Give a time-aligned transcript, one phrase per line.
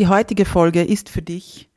[0.00, 1.68] Die heutige Folge ist für dich,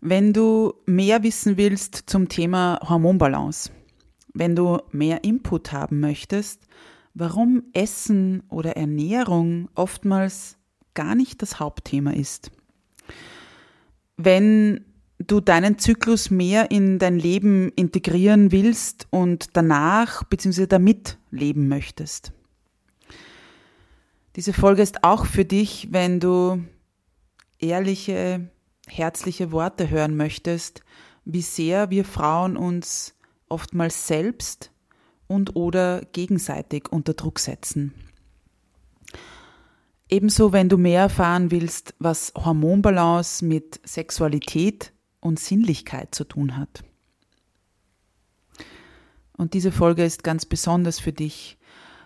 [0.00, 3.72] wenn du mehr wissen willst zum Thema Hormonbalance,
[4.32, 6.68] wenn du mehr Input haben möchtest,
[7.14, 10.58] warum Essen oder Ernährung oftmals
[10.94, 12.52] gar nicht das Hauptthema ist.
[14.16, 14.84] Wenn
[15.18, 20.68] du deinen Zyklus mehr in dein Leben integrieren willst und danach bzw.
[20.68, 22.32] damit leben möchtest.
[24.36, 26.62] Diese Folge ist auch für dich, wenn du
[27.62, 28.50] ehrliche,
[28.86, 30.82] herzliche Worte hören möchtest,
[31.24, 33.14] wie sehr wir Frauen uns
[33.48, 34.72] oftmals selbst
[35.26, 37.94] und oder gegenseitig unter Druck setzen.
[40.08, 46.84] Ebenso, wenn du mehr erfahren willst, was Hormonbalance mit Sexualität und Sinnlichkeit zu tun hat.
[49.38, 51.56] Und diese Folge ist ganz besonders für dich,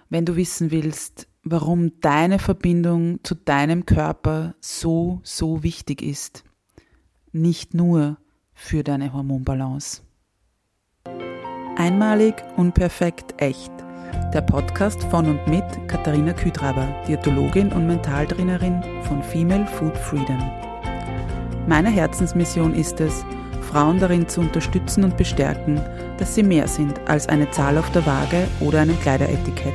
[0.08, 6.42] wenn du wissen willst, warum deine Verbindung zu deinem Körper so, so wichtig ist.
[7.30, 8.16] Nicht nur
[8.52, 10.02] für deine Hormonbalance.
[11.76, 13.70] Einmalig, unperfekt, echt.
[14.34, 20.50] Der Podcast von und mit Katharina Küdraber, Diätologin und Mentaltrainerin von Female Food Freedom.
[21.68, 23.24] Meine Herzensmission ist es,
[23.60, 25.80] Frauen darin zu unterstützen und bestärken,
[26.18, 29.74] dass sie mehr sind als eine Zahl auf der Waage oder einem Kleideretikett.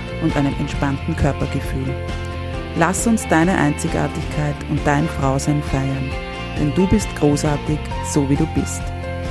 [0.21, 1.93] und einem entspannten Körpergefühl.
[2.77, 6.09] Lass uns deine Einzigartigkeit und dein Frausein feiern,
[6.57, 7.79] denn du bist großartig,
[8.11, 8.81] so wie du bist.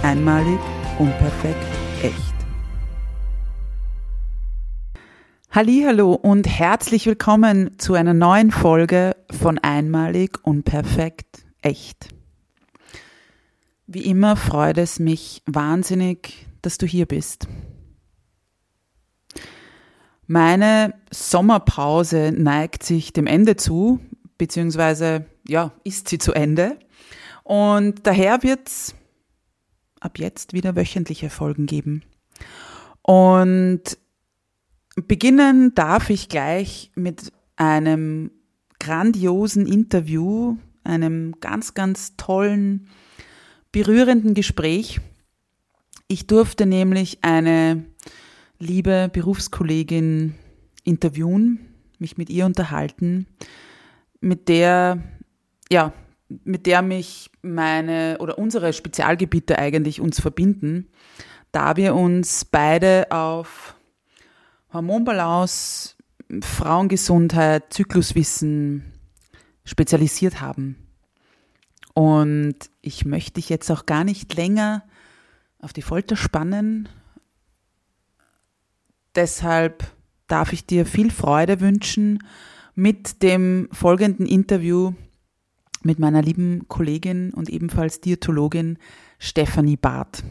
[0.03, 0.59] Einmalig,
[0.99, 1.67] unperfekt,
[2.03, 2.35] echt.
[5.53, 12.09] Hallo und herzlich willkommen zu einer neuen Folge von Einmalig, unperfekt, echt.
[13.87, 17.49] Wie immer freut es mich wahnsinnig, dass du hier bist.
[20.33, 23.99] Meine Sommerpause neigt sich dem Ende zu,
[24.39, 26.79] beziehungsweise ja, ist sie zu Ende.
[27.43, 28.95] Und daher wird es
[29.99, 32.05] ab jetzt wieder wöchentliche Folgen geben.
[33.03, 33.99] Und
[34.95, 38.31] beginnen darf ich gleich mit einem
[38.79, 42.87] grandiosen Interview, einem ganz, ganz tollen,
[43.73, 45.01] berührenden Gespräch.
[46.07, 47.85] Ich durfte nämlich eine
[48.61, 50.35] liebe Berufskollegin
[50.85, 51.59] interviewen,
[51.99, 53.27] mich mit ihr unterhalten,
[54.21, 55.03] mit der,
[55.71, 55.93] ja,
[56.45, 60.89] mit der mich meine oder unsere Spezialgebiete eigentlich uns verbinden,
[61.53, 63.75] da wir uns beide auf
[64.73, 65.97] Hormonbalance,
[66.43, 68.93] Frauengesundheit, Zykluswissen
[69.65, 70.77] spezialisiert haben.
[71.95, 74.85] Und ich möchte dich jetzt auch gar nicht länger
[75.59, 76.89] auf die Folter spannen
[79.21, 79.85] Deshalb
[80.29, 82.25] darf ich dir viel Freude wünschen
[82.75, 84.95] mit dem folgenden Interview
[85.83, 88.79] mit meiner lieben Kollegin und ebenfalls Diätologin
[89.19, 90.25] Stefanie Barth.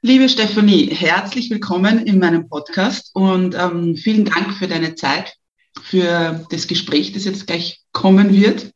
[0.00, 5.34] Liebe Stefanie, herzlich willkommen in meinem Podcast und ähm, vielen Dank für deine Zeit,
[5.82, 8.70] für das Gespräch, das jetzt gleich kommen wird.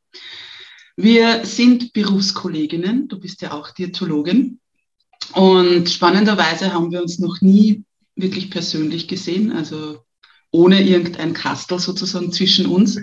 [0.97, 4.59] Wir sind Berufskolleginnen, du bist ja auch Diätologin
[5.35, 7.85] und spannenderweise haben wir uns noch nie
[8.19, 10.01] wirklich persönlich gesehen, also
[10.51, 12.99] ohne irgendein Kastel sozusagen zwischen uns,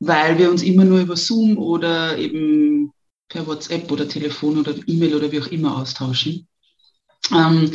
[0.00, 2.92] weil wir uns immer nur über Zoom oder eben
[3.28, 6.46] per WhatsApp oder Telefon oder E-Mail oder wie auch immer austauschen.
[7.30, 7.72] Ähm,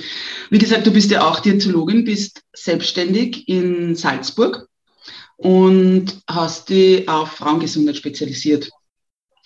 [0.49, 4.67] wie gesagt, du bist ja auch Diätologin, bist selbstständig in Salzburg
[5.37, 8.69] und hast dich auf Frauengesundheit spezialisiert.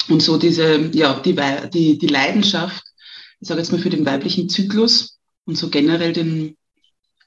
[0.07, 1.35] Und so diese, ja, die,
[1.73, 2.83] die, die Leidenschaft,
[3.41, 6.55] ich sage jetzt mal für den weiblichen Zyklus und so generell den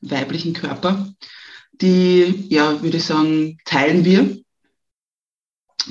[0.00, 1.12] weiblichen Körper,
[1.72, 4.38] die, ja, würde ich sagen, teilen wir.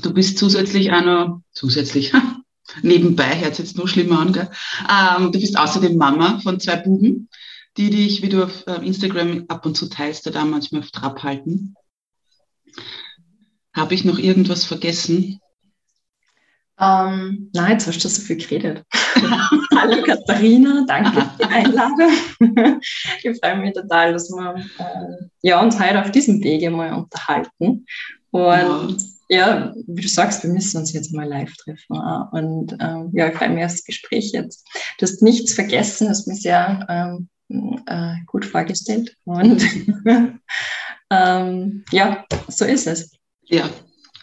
[0.02, 2.14] Du bist zusätzlich einer, zusätzlich,
[2.82, 4.50] nebenbei, hört jetzt nur schlimmer an, gell?
[4.88, 7.30] Ähm, du bist außerdem Mama von zwei Buben,
[7.78, 11.24] die dich, wie du auf äh, Instagram ab und zu teilst, da manchmal auf Trab
[11.24, 11.76] halten.
[13.74, 15.40] Habe ich noch irgendwas vergessen?
[16.82, 18.86] Ähm, nein, jetzt hast du so viel geredet.
[19.76, 22.12] Hallo Katharina, danke für die Einladung.
[23.24, 27.86] ich freue mich total, dass wir äh, ja, uns heute auf diesem Wege mal unterhalten.
[28.32, 28.98] Und
[29.28, 31.98] ja, wie du sagst, wir müssen uns jetzt mal live treffen.
[32.32, 34.66] Und ähm, ja, ich freue mich auf das Gespräch jetzt.
[34.98, 37.28] Du hast nichts vergessen, hast mich sehr ähm,
[37.88, 39.18] äh, gut vorgestellt.
[39.26, 39.62] Und
[41.12, 43.12] ähm, ja, so ist es.
[43.44, 43.70] Ja,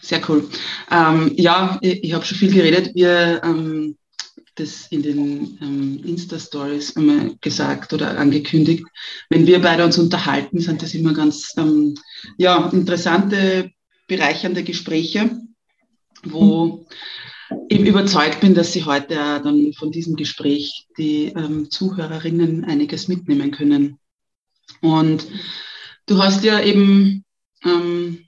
[0.01, 0.49] sehr cool.
[0.91, 2.93] Ähm, ja, ich, ich habe schon viel geredet.
[2.95, 3.97] Wir ähm,
[4.59, 8.83] das in den ähm, Insta-Stories einmal gesagt oder angekündigt.
[9.29, 11.95] Wenn wir beide uns unterhalten, sind das immer ganz ähm,
[12.37, 13.71] ja, interessante,
[14.07, 15.39] bereichernde Gespräche,
[16.23, 16.87] wo
[17.69, 23.51] ich überzeugt bin, dass Sie heute dann von diesem Gespräch die ähm, Zuhörerinnen einiges mitnehmen
[23.51, 23.99] können.
[24.81, 25.27] Und
[26.07, 27.23] du hast ja eben,
[27.63, 28.26] ähm,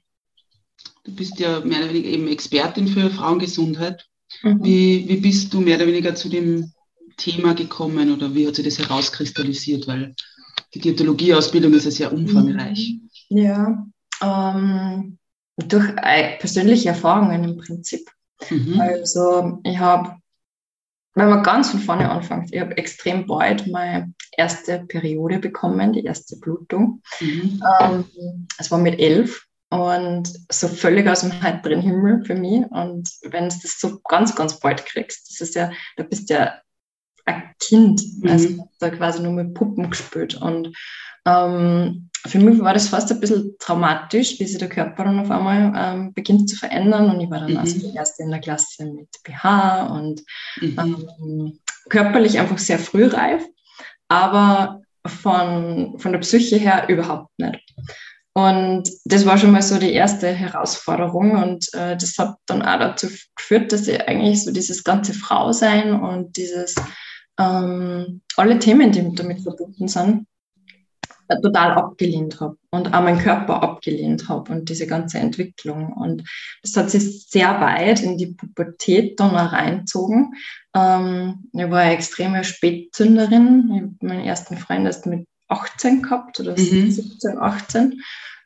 [1.09, 4.09] du bist ja mehr oder weniger eben Expertin für Frauengesundheit
[4.43, 4.63] Mhm.
[4.63, 6.71] Wie, wie bist du mehr oder weniger zu dem
[7.17, 9.87] Thema gekommen oder wie hat sich das herauskristallisiert?
[9.87, 10.15] Weil
[10.73, 12.99] die Diätologieausbildung ist ja sehr umfangreich.
[13.29, 13.85] Ja,
[14.21, 15.17] ähm,
[15.57, 18.07] durch persönliche Erfahrungen im Prinzip.
[18.49, 18.79] Mhm.
[18.79, 20.15] Also ich habe,
[21.15, 26.05] wenn man ganz von vorne anfängt, ich habe extrem bald meine erste Periode bekommen, die
[26.05, 27.01] erste Blutung.
[27.19, 27.61] Mhm.
[27.81, 32.65] Ähm, es war mit elf und so völlig aus dem heiteren Himmel für mich.
[32.71, 36.33] Und wenn du das so ganz, ganz bald kriegst, das ist ja, da bist du
[36.33, 36.55] ja
[37.25, 38.29] ein Kind, mhm.
[38.29, 40.35] also da quasi nur mit Puppen gespielt.
[40.35, 40.75] Und
[41.25, 45.29] ähm, für mich war das fast ein bisschen traumatisch, wie sich der Körper dann auf
[45.29, 47.11] einmal ähm, beginnt zu verändern.
[47.11, 47.57] Und ich war dann mhm.
[47.57, 50.23] also die erste in der Klasse mit BH und
[50.59, 50.79] mhm.
[50.79, 53.43] ähm, körperlich einfach sehr früh reif,
[54.07, 57.73] aber von, von der Psyche her überhaupt nicht.
[58.33, 62.79] Und das war schon mal so die erste Herausforderung und äh, das hat dann auch
[62.79, 66.75] dazu geführt, dass ich eigentlich so dieses ganze Frausein und dieses
[67.39, 70.27] ähm, alle Themen, die damit verbunden sind,
[71.29, 75.93] äh, total abgelehnt habe und auch meinen Körper abgelehnt habe und diese ganze Entwicklung.
[75.93, 76.23] Und
[76.63, 80.33] das hat sich sehr weit in die Pubertät dann auch reinzogen.
[80.75, 83.71] Ähm, ich war eine extreme Spätzünderin.
[83.73, 86.91] Ich habe meinen ersten Freund erst mit 18 gehabt oder mhm.
[86.91, 88.01] 17, 18.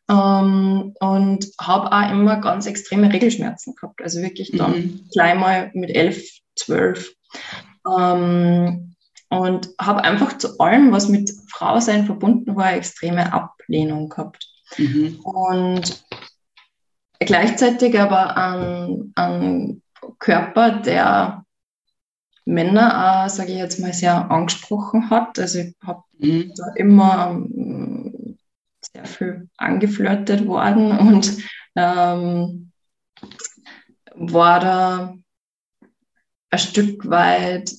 [0.10, 4.02] Ähm, und habe auch immer ganz extreme Regelschmerzen gehabt.
[4.02, 5.10] Also wirklich dann mhm.
[5.14, 7.14] gleich mal mit 11, 12.
[7.88, 8.96] Ähm,
[9.30, 14.48] und habe einfach zu allem, was mit Frausein verbunden war, extreme Ablehnung gehabt.
[14.78, 15.20] Mhm.
[15.24, 16.04] Und
[17.20, 19.82] gleichzeitig aber ein
[20.20, 21.46] Körper, der
[22.46, 25.40] Männer, sage ich jetzt mal, sehr angesprochen hat.
[25.40, 26.54] Also ich habe mhm.
[26.56, 28.38] da immer ähm,
[28.94, 31.38] sehr viel angeflirtet worden und
[31.76, 32.72] ähm,
[34.16, 35.16] war da
[36.50, 37.72] ein Stück weit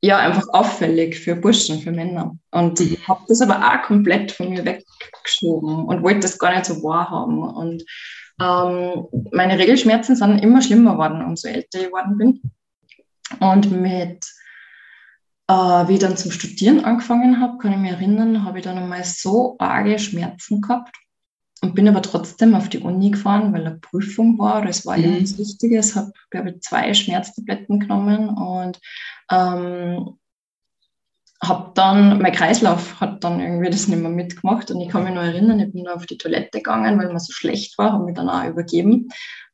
[0.00, 2.36] ja einfach auffällig für Burschen, für Männer.
[2.50, 2.96] Und mhm.
[3.06, 7.42] habe das aber auch komplett von mir weggeschoben und wollte das gar nicht so wahrhaben.
[7.42, 7.84] Und
[8.40, 12.42] ähm, meine Regelschmerzen sind immer schlimmer geworden, umso älter ich geworden bin.
[13.40, 14.24] Und mit,
[15.48, 19.02] wie ich dann zum Studieren angefangen habe, kann ich mich erinnern, habe ich dann einmal
[19.04, 20.94] so arge Schmerzen gehabt
[21.62, 24.64] und bin aber trotzdem auf die Uni gefahren, weil eine Prüfung war.
[24.64, 25.14] Das war mhm.
[25.14, 25.96] nichts Wichtiges.
[25.96, 28.78] Habe, glaube ich, zwei Schmerztabletten genommen und
[29.30, 30.18] ähm,
[31.40, 35.14] habe dann, mein Kreislauf hat dann irgendwie das nicht mehr mitgemacht und ich kann mich
[35.14, 38.16] noch erinnern, ich bin auf die Toilette gegangen, weil mir so schlecht war, habe mich
[38.16, 39.08] dann auch übergeben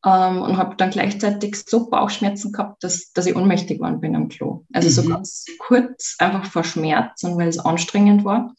[0.05, 4.29] ähm, und habe dann gleichzeitig so Bauchschmerzen gehabt, dass, dass ich ohnmächtig geworden bin am
[4.29, 4.65] Klo.
[4.73, 4.93] Also mhm.
[4.93, 8.55] so ganz kurz, einfach vor Schmerz und weil es anstrengend war.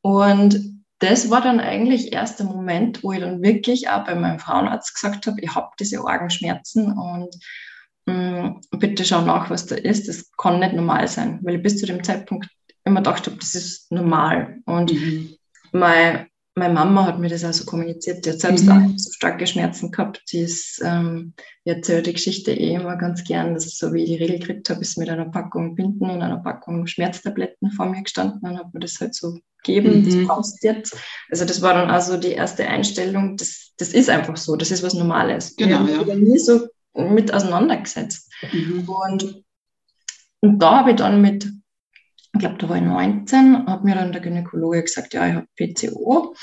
[0.00, 4.38] Und das war dann eigentlich erst der Moment, wo ich dann wirklich auch bei meinem
[4.38, 7.34] Frauenarzt gesagt habe, ich habe diese Orgenschmerzen und
[8.06, 10.08] mh, mm, bitte schau nach, was da ist.
[10.08, 12.48] Das kann nicht normal sein, weil ich bis zu dem Zeitpunkt
[12.90, 14.58] immer gedacht habe, das ist normal.
[14.66, 15.36] Und mhm.
[15.72, 18.24] meine, meine Mama hat mir das auch so kommuniziert.
[18.24, 18.70] Die hat selbst mhm.
[18.72, 20.22] auch so starke Schmerzen gehabt.
[20.32, 24.10] Die ist, ähm, die erzählt die Geschichte eh immer ganz gern, dass so wie ich
[24.10, 28.02] die Regel gekriegt habe, ist mit einer Packung Binden und einer Packung Schmerztabletten vor mir
[28.02, 30.04] gestanden und hat mir das halt so gegeben, mhm.
[30.04, 30.96] das brauchst du jetzt.
[31.30, 34.82] Also das war dann also die erste Einstellung, das, das ist einfach so, das ist
[34.82, 35.56] was Normales.
[35.56, 36.16] Genau, ich habe ja.
[36.16, 38.30] nie so mit auseinandergesetzt.
[38.52, 38.88] Mhm.
[38.88, 39.44] Und,
[40.40, 41.50] und da habe ich dann mit
[42.32, 45.46] ich glaube, da war ich 19, hat mir dann der Gynäkologe gesagt, ja, ich habe
[45.56, 46.34] PCO.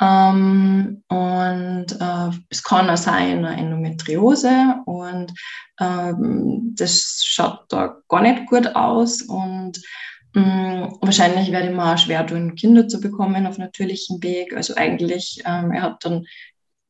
[0.00, 5.32] Ähm, und äh, es kann auch sein eine Endometriose und
[5.80, 9.80] ähm, das schaut da gar nicht gut aus und
[10.34, 14.54] mh, mm, wahrscheinlich werde ich mir auch schwer tun, Kinder zu bekommen auf natürlichem Weg.
[14.54, 16.26] Also eigentlich, ähm, er hat dann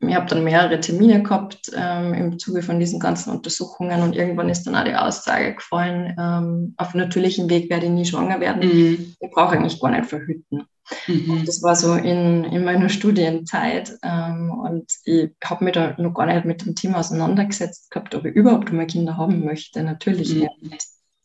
[0.00, 4.48] ich habe dann mehrere Termine gehabt ähm, im Zuge von diesen ganzen Untersuchungen und irgendwann
[4.48, 8.62] ist dann auch die Aussage gefallen, ähm, auf natürlichem Weg werde ich nie schwanger werden.
[8.62, 9.14] Mhm.
[9.18, 10.68] Ich brauche eigentlich gar nicht verhüten.
[11.08, 11.42] Mhm.
[11.44, 16.26] Das war so in, in meiner Studienzeit ähm, und ich habe mich da noch gar
[16.26, 19.82] nicht mit dem Thema auseinandergesetzt gehabt, ob ich überhaupt mal Kinder haben möchte.
[19.82, 20.48] Natürlich mhm.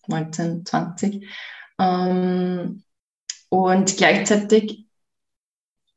[0.08, 1.28] 19, 20.
[1.80, 2.84] Ähm,
[3.50, 4.83] und gleichzeitig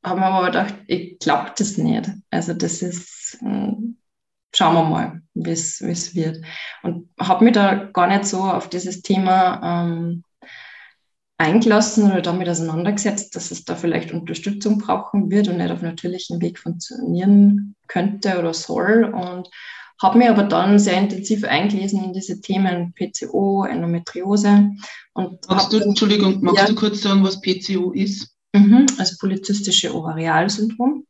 [0.07, 2.09] haben wir aber gedacht, ich glaube das nicht.
[2.31, 3.99] Also das ist, hm,
[4.55, 6.45] schauen wir mal, wie es wird.
[6.83, 10.23] Und habe mich da gar nicht so auf dieses Thema ähm,
[11.39, 16.41] eingelassen oder damit auseinandergesetzt, dass es da vielleicht Unterstützung brauchen wird und nicht auf natürlichem
[16.41, 19.05] Weg funktionieren könnte oder soll.
[19.05, 19.51] Und
[20.01, 24.71] habe mich aber dann sehr intensiv eingelesen in diese Themen PCO, Endometriose.
[25.15, 28.36] Und magst du, Entschuldigung, magst ja, du kurz sagen, was PCO ist?
[28.57, 31.07] Mhm, also polyzystische Ovarialsyndrom.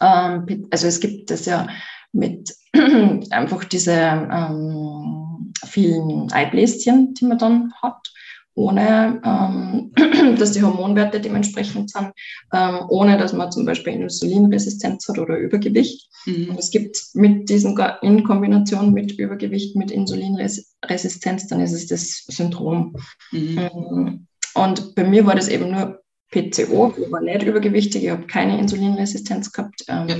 [0.00, 1.68] Ähm, also es gibt das ja
[2.12, 2.54] mit
[3.30, 8.12] einfach diese ähm, vielen Eibläschen, die man dann hat,
[8.54, 9.92] ohne ähm,
[10.38, 12.12] dass die Hormonwerte dementsprechend sind,
[12.52, 16.08] ähm, ohne dass man zum Beispiel Insulinresistenz hat oder Übergewicht.
[16.26, 16.50] Mhm.
[16.50, 22.24] Und es gibt mit diesen in Kombination mit Übergewicht, mit Insulinresistenz, dann ist es das
[22.26, 22.96] Syndrom.
[23.32, 23.58] Mhm.
[23.58, 28.26] Ähm, und bei mir war das eben nur PCO, ich war nicht übergewichtig, ich habe
[28.26, 29.84] keine Insulinresistenz gehabt.
[29.88, 30.16] Ähm, ja.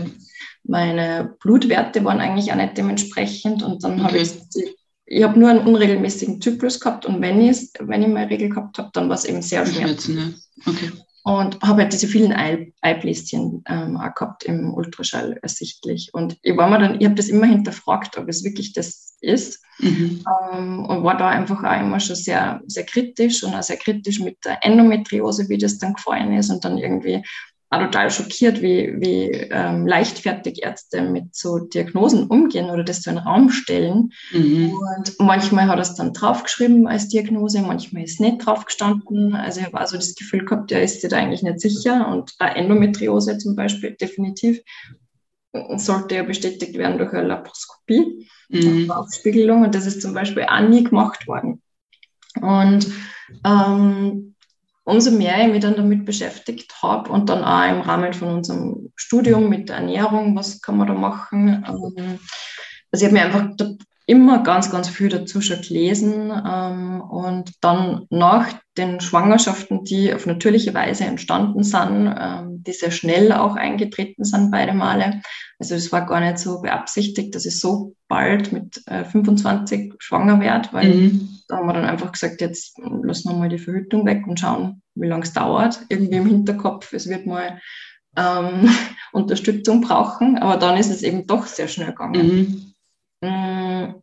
[0.64, 4.02] Meine Blutwerte waren eigentlich auch nicht dementsprechend und dann okay.
[4.02, 4.30] habe ich,
[5.06, 8.78] ich habe nur einen unregelmäßigen Zyklus gehabt und wenn ich, wenn ich meine Regel gehabt
[8.78, 10.16] habe, dann war es eben sehr schmerzend.
[10.16, 10.34] Ne?
[10.66, 10.90] Okay.
[11.22, 16.10] Und habe halt diese vielen Ei, Eibläschen ähm, auch gehabt im Ultraschall ersichtlich.
[16.14, 19.62] Und ich war mir dann, ich habe das immer hinterfragt, ob es wirklich das ist.
[19.78, 20.22] Mhm.
[20.52, 24.20] Ähm, und war da einfach auch immer schon sehr, sehr kritisch und auch sehr kritisch
[24.20, 26.50] mit der Endometriose, wie das dann gefallen ist.
[26.50, 27.22] Und dann irgendwie
[27.70, 33.10] auch total schockiert, wie, wie ähm, leichtfertig Ärzte mit so Diagnosen umgehen oder das so
[33.10, 34.12] in den Raum stellen.
[34.32, 34.72] Mhm.
[34.72, 39.36] Und manchmal hat er es dann draufgeschrieben als Diagnose, manchmal ist es nicht draufgestanden.
[39.36, 42.08] Also ich habe also das Gefühl gehabt, der ist sich da eigentlich nicht sicher.
[42.08, 44.60] Und bei Endometriose zum Beispiel definitiv
[45.76, 48.90] sollte ja bestätigt werden durch eine Laparoskopie, mhm.
[48.90, 49.62] Aufspiegelung.
[49.64, 51.62] Und das ist zum Beispiel auch nie gemacht worden.
[52.40, 52.86] Und
[53.44, 54.34] ähm,
[54.84, 58.92] umso mehr ich mich dann damit beschäftigt habe und dann auch im Rahmen von unserem
[58.96, 61.64] Studium mit der Ernährung, was kann man da machen.
[61.66, 62.18] Ähm,
[62.92, 63.76] also ich habe mir einfach
[64.06, 68.48] immer ganz, ganz viel dazu schon gelesen ähm, und dann nach
[68.80, 74.50] den Schwangerschaften, die auf natürliche Weise entstanden sind, ähm, die sehr schnell auch eingetreten sind,
[74.50, 75.22] beide Male.
[75.58, 80.40] Also es war gar nicht so beabsichtigt, dass ich so bald mit äh, 25 schwanger
[80.40, 81.28] werde, weil mhm.
[81.48, 84.82] da haben wir dann einfach gesagt, jetzt lassen wir mal die Verhütung weg und schauen,
[84.94, 85.80] wie lange es dauert.
[85.88, 87.60] Irgendwie im Hinterkopf, es wird mal
[88.16, 88.68] ähm,
[89.12, 92.74] Unterstützung brauchen, aber dann ist es eben doch sehr schnell gegangen.
[93.20, 93.28] Mhm.
[93.28, 93.94] Mm,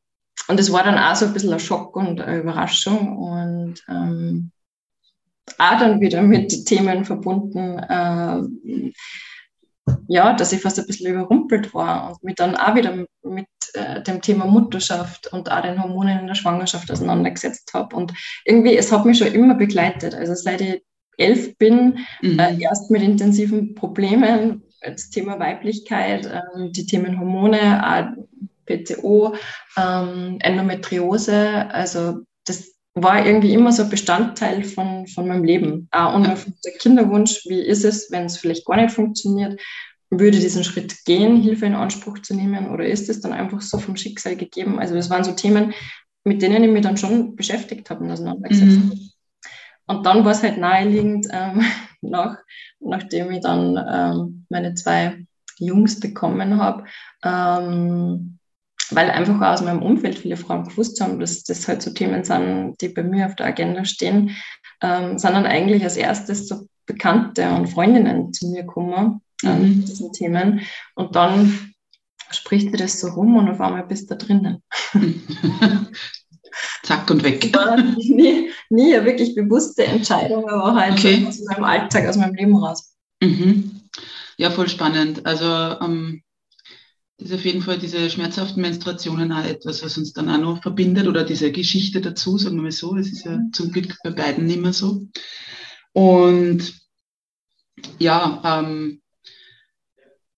[0.48, 4.52] und es war dann auch so ein bisschen ein Schock und eine Überraschung und ähm,
[5.58, 8.92] auch dann wieder mit Themen verbunden, äh,
[10.08, 14.02] ja, dass ich fast ein bisschen überrumpelt war und mich dann auch wieder mit äh,
[14.04, 17.96] dem Thema Mutterschaft und auch den Hormonen in der Schwangerschaft auseinandergesetzt habe.
[17.96, 18.14] Und
[18.46, 20.14] irgendwie, es hat mich schon immer begleitet.
[20.14, 20.84] Also seit ich
[21.18, 22.40] elf bin, mhm.
[22.40, 28.24] äh, erst mit intensiven Problemen, das Thema Weiblichkeit, äh, die Themen Hormone, auch
[28.66, 29.36] PCO,
[29.78, 31.70] ähm, Endometriose.
[31.72, 35.88] Also das war irgendwie immer so Bestandteil von, von meinem Leben.
[35.92, 39.62] Auch unerfüllter der Kinderwunsch, wie ist es, wenn es vielleicht gar nicht funktioniert?
[40.10, 43.78] Würde diesen Schritt gehen, Hilfe in Anspruch zu nehmen, oder ist es dann einfach so
[43.78, 44.80] vom Schicksal gegeben?
[44.80, 45.74] Also das waren so Themen,
[46.24, 49.10] mit denen ich mich dann schon beschäftigt habe und auseinandergesetzt mhm.
[49.88, 51.64] Und dann war es halt naheliegend, ähm,
[52.02, 52.38] nach,
[52.80, 55.26] nachdem ich dann ähm, meine zwei
[55.60, 56.84] Jungs bekommen habe,
[57.24, 58.37] ähm,
[58.92, 62.76] weil einfach aus meinem Umfeld viele Frauen gewusst haben, dass das halt so Themen sind,
[62.82, 64.36] die bei mir auf der Agenda stehen,
[64.82, 69.86] ähm, sind dann eigentlich als erstes so Bekannte und Freundinnen zu mir gekommen an mhm.
[69.86, 70.62] diesen Themen.
[70.96, 71.74] Und dann
[72.32, 74.64] spricht sie das so rum und auf einmal bist du da drinnen.
[76.84, 77.54] Zack und weg.
[77.98, 81.26] nie, nie eine wirklich bewusste Entscheidung, aber halt okay.
[81.28, 82.96] aus meinem Alltag, aus meinem Leben raus.
[83.22, 83.82] Mhm.
[84.38, 85.26] Ja, voll spannend.
[85.26, 86.24] Also ähm,
[87.18, 91.08] ist auf jeden Fall diese schmerzhaften Menstruationen auch etwas, was uns dann auch noch verbindet
[91.08, 92.96] oder diese Geschichte dazu, sagen wir mal so.
[92.96, 95.08] Es ist ja zum Glück bei beiden nicht mehr so.
[95.94, 96.74] Und
[97.98, 99.02] ja, ähm,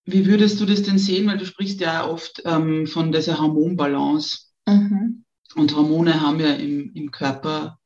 [0.05, 1.27] wie würdest du das denn sehen?
[1.27, 4.39] Weil du sprichst ja oft ähm, von dieser Hormonbalance.
[4.65, 5.25] Mhm.
[5.55, 7.79] Und Hormone haben ja im, im Körper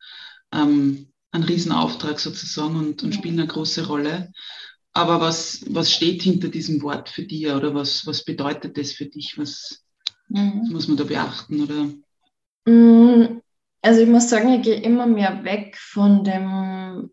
[0.52, 4.32] ähm, einen Riesenauftrag sozusagen und, und spielen eine große Rolle.
[4.94, 9.06] Aber was, was steht hinter diesem Wort für dich oder was, was bedeutet das für
[9.06, 9.38] dich?
[9.38, 9.84] Was,
[10.30, 10.62] mhm.
[10.62, 11.62] was muss man da beachten?
[11.62, 11.90] Oder?
[12.72, 13.42] Mm,
[13.82, 17.10] also ich muss sagen, ich gehe immer mehr weg von dem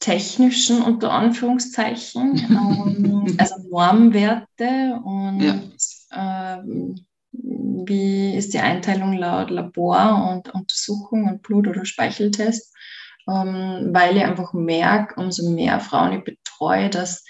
[0.00, 5.60] technischen unter Anführungszeichen, ähm, also Normwerte und ja.
[6.12, 12.74] ähm, wie ist die Einteilung laut Labor und Untersuchung und Blut- oder Speicheltest,
[13.28, 16.24] ähm, weil ich einfach merke, umso mehr Frauen ich
[16.58, 17.24] betreue, dass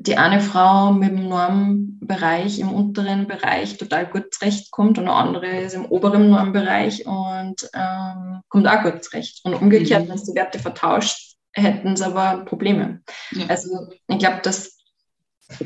[0.00, 5.60] die eine Frau mit dem Normbereich im unteren Bereich total gut zurechtkommt und eine andere
[5.60, 9.40] ist im oberen Normbereich und ähm, kommt auch gut zurecht.
[9.42, 10.08] Und umgekehrt, mhm.
[10.08, 13.02] wenn es die Werte vertauscht, hätten sie aber Probleme.
[13.32, 13.46] Ja.
[13.48, 14.78] Also ich glaube, dass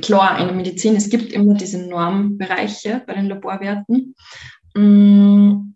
[0.00, 4.14] klar in der Medizin, es gibt immer diese Normbereiche bei den Laborwerten.
[4.74, 5.74] Mm,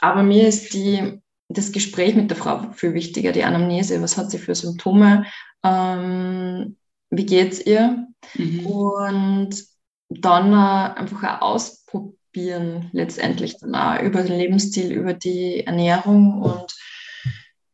[0.00, 1.22] aber mir ist die,
[1.56, 4.00] das Gespräch mit der Frau viel wichtiger, die Anamnese.
[4.02, 5.24] Was hat sie für Symptome?
[5.62, 6.76] Ähm,
[7.10, 8.06] wie geht es ihr?
[8.34, 8.66] Mhm.
[8.66, 9.64] Und
[10.08, 16.74] dann äh, einfach auch ausprobieren, letztendlich dann auch über den Lebensstil, über die Ernährung und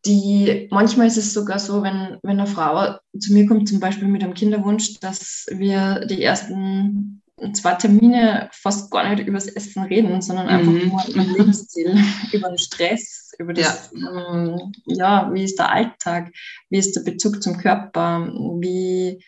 [0.06, 4.08] die, manchmal ist es sogar so, wenn, wenn eine Frau zu mir kommt, zum Beispiel
[4.08, 7.19] mit einem Kinderwunsch, dass wir die ersten
[7.54, 10.88] zwei Termine fast gar nicht über das Essen reden, sondern einfach mhm.
[10.88, 11.98] nur über den Lebensstil,
[12.32, 14.32] über den Stress, über das, ja.
[14.32, 16.32] Ähm, ja, wie ist der Alltag,
[16.68, 18.28] wie ist der Bezug zum Körper,
[18.60, 19.24] wie,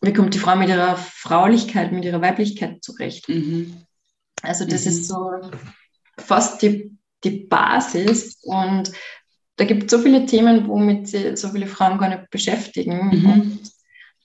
[0.00, 3.28] wie kommt die Frau mit ihrer Fraulichkeit, mit ihrer Weiblichkeit zurecht.
[3.28, 3.84] Mhm.
[4.42, 4.90] Also das mhm.
[4.90, 5.50] ist so
[6.16, 8.92] fast die, die Basis und
[9.56, 13.08] da gibt es so viele Themen, womit sich so viele Frauen gar nicht beschäftigen.
[13.08, 13.30] Mhm.
[13.30, 13.72] Und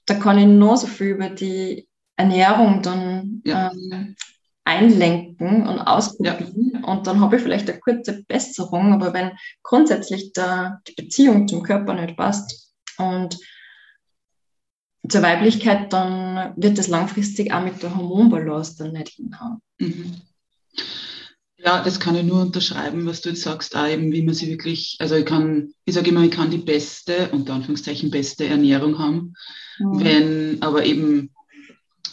[0.05, 1.87] da kann ich noch so viel über die
[2.23, 3.71] Ernährung dann ja.
[3.71, 4.15] ähm,
[4.63, 6.71] einlenken und ausprobieren.
[6.73, 6.87] Ja.
[6.87, 8.93] Und dann habe ich vielleicht eine kurze Besserung.
[8.93, 13.37] Aber wenn grundsätzlich der, die Beziehung zum Körper nicht passt und
[15.07, 19.59] zur Weiblichkeit, dann wird das langfristig auch mit der Hormonbalance dann nicht hinhauen.
[19.79, 20.21] Mhm.
[21.57, 24.49] Ja, das kann ich nur unterschreiben, was du jetzt sagst, auch eben, wie man sie
[24.49, 28.99] wirklich, also ich kann, ich sage immer, ich kann die beste, unter Anführungszeichen, beste Ernährung
[28.99, 29.33] haben,
[29.79, 30.03] mhm.
[30.03, 31.32] wenn aber eben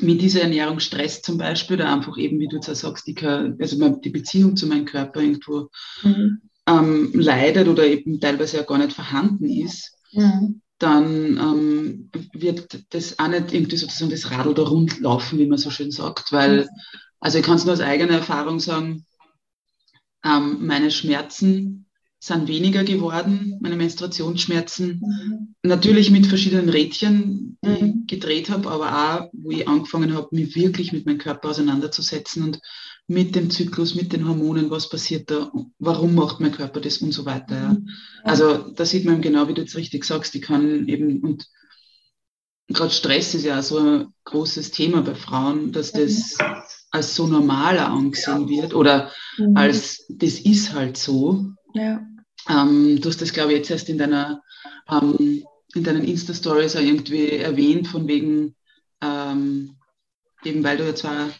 [0.02, 3.16] mit dieser Ernährung Stress zum Beispiel, oder einfach eben, wie du jetzt auch sagst, die,
[3.24, 5.68] also die Beziehung zu meinem Körper irgendwo
[6.02, 6.42] mhm.
[6.66, 10.62] ähm, leidet oder eben teilweise ja gar nicht vorhanden ist, mhm.
[10.78, 15.58] dann ähm, wird das auch nicht irgendwie sozusagen das Radl da rund laufen, wie man
[15.58, 16.68] so schön sagt, weil, mhm.
[17.20, 19.04] also ich kann es nur aus eigener Erfahrung sagen,
[20.24, 21.86] ähm, meine Schmerzen
[22.22, 25.00] sind weniger geworden, meine Menstruationsschmerzen.
[25.00, 25.54] Mhm.
[25.62, 28.04] Natürlich mit verschiedenen Rädchen, die mhm.
[28.06, 32.44] ich gedreht habe, aber auch, wo ich angefangen habe, mich wirklich mit meinem Körper auseinanderzusetzen
[32.44, 32.60] und
[33.06, 37.12] mit dem Zyklus, mit den Hormonen, was passiert da, warum macht mein Körper das und
[37.12, 37.54] so weiter.
[37.54, 37.68] Ja.
[37.70, 37.88] Mhm.
[38.22, 41.46] Also da sieht man genau, wie du jetzt richtig sagst, die kann eben, und
[42.68, 46.44] gerade Stress ist ja so ein großes Thema bei Frauen, dass das mhm
[46.90, 49.56] als so normaler angesehen wird oder mhm.
[49.56, 51.52] als das ist halt so.
[51.72, 52.04] Ja.
[52.50, 54.42] Ähm, du hast das, glaube ich, jetzt erst in deiner
[54.90, 58.56] ähm, in deinen Insta-Stories auch irgendwie erwähnt, von wegen,
[59.00, 59.76] ähm,
[60.44, 61.30] eben weil du ja zwar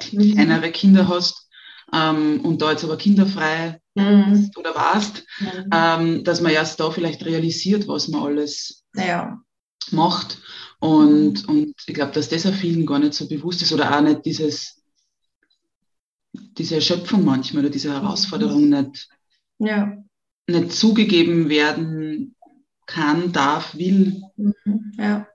[0.00, 1.48] kleinere Kinder hast
[1.92, 4.50] ähm, und da jetzt aber kinderfrei mhm.
[4.56, 5.70] oder warst, mhm.
[5.72, 9.40] Ähm, dass man erst da vielleicht realisiert, was man alles ja.
[9.90, 10.38] macht.
[10.80, 14.00] Und, und ich glaube, dass das auch vielen gar nicht so bewusst ist oder auch
[14.00, 14.80] nicht dieses,
[16.32, 19.08] diese Erschöpfung manchmal oder diese Herausforderung nicht,
[19.58, 19.96] ja.
[20.48, 22.34] Nicht zugegeben werden
[22.86, 24.22] kann, darf, will.
[24.36, 24.92] Mhm.
[24.98, 25.28] Ja.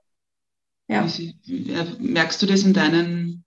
[0.88, 1.06] ja.
[1.98, 3.44] Merkst du das in deinen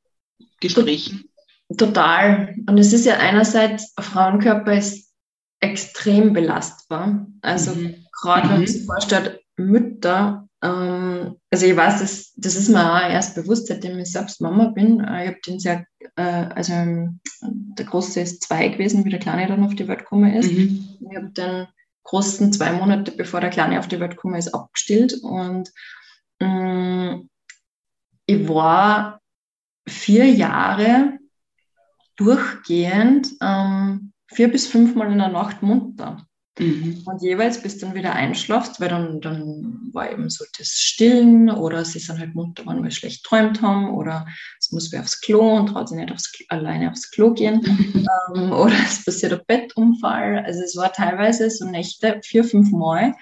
[0.59, 1.29] Gesprächen?
[1.77, 2.55] Total.
[2.67, 5.13] Und es ist ja einerseits, ein Frauenkörper ist
[5.59, 7.27] extrem belastbar.
[7.41, 7.95] Also mhm.
[8.11, 8.67] gerade wenn man mhm.
[8.67, 14.11] sich vorstellt, Mütter also ich weiß, das, das ist mir auch erst bewusst, seitdem ich
[14.11, 14.99] selbst Mama bin.
[15.01, 19.19] Äh, ich habe den sehr, äh, also ähm, der Große ist zwei gewesen, wie der
[19.19, 20.51] Kleine dann auf die Welt gekommen ist.
[20.51, 20.97] Mhm.
[21.09, 21.67] Ich habe den
[22.03, 25.13] Großen zwei Monate, bevor der Kleine auf die Welt gekommen ist, abgestillt.
[25.21, 25.71] Und
[26.39, 27.29] ähm,
[28.25, 29.21] ich war
[29.87, 31.19] vier Jahre
[32.15, 36.26] durchgehend ähm, vier bis fünfmal in der Nacht munter.
[36.59, 37.03] Mhm.
[37.05, 41.85] Und jeweils, bis dann wieder einschlafst, weil dann, dann war eben so das Stillen oder
[41.85, 44.25] sie sind halt munter, weil wir schlecht träumt haben oder
[44.59, 47.61] es muss wer aufs Klo und traut sich nicht aufs, alleine aufs Klo gehen
[48.35, 50.43] ähm, oder es passiert ein Bettunfall.
[50.45, 53.13] Also es war teilweise so Nächte, vier, fünf Mal,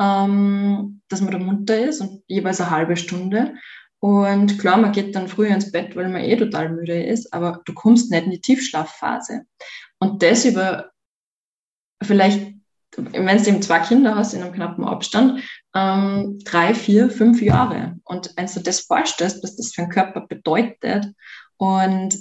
[0.00, 3.54] ähm, dass man da munter ist und jeweils eine halbe Stunde.
[4.00, 7.60] Und klar, man geht dann früher ins Bett, weil man eh total müde ist, aber
[7.64, 9.42] du kommst nicht in die Tiefschlafphase.
[9.98, 10.92] Und das über
[12.00, 12.57] vielleicht
[13.12, 15.42] wenn du eben zwei Kinder hast in einem knappen Abstand,
[15.74, 17.96] ähm, drei, vier, fünf Jahre.
[18.04, 21.06] Und wenn du das vorstellst, was das für einen Körper bedeutet
[21.56, 22.16] und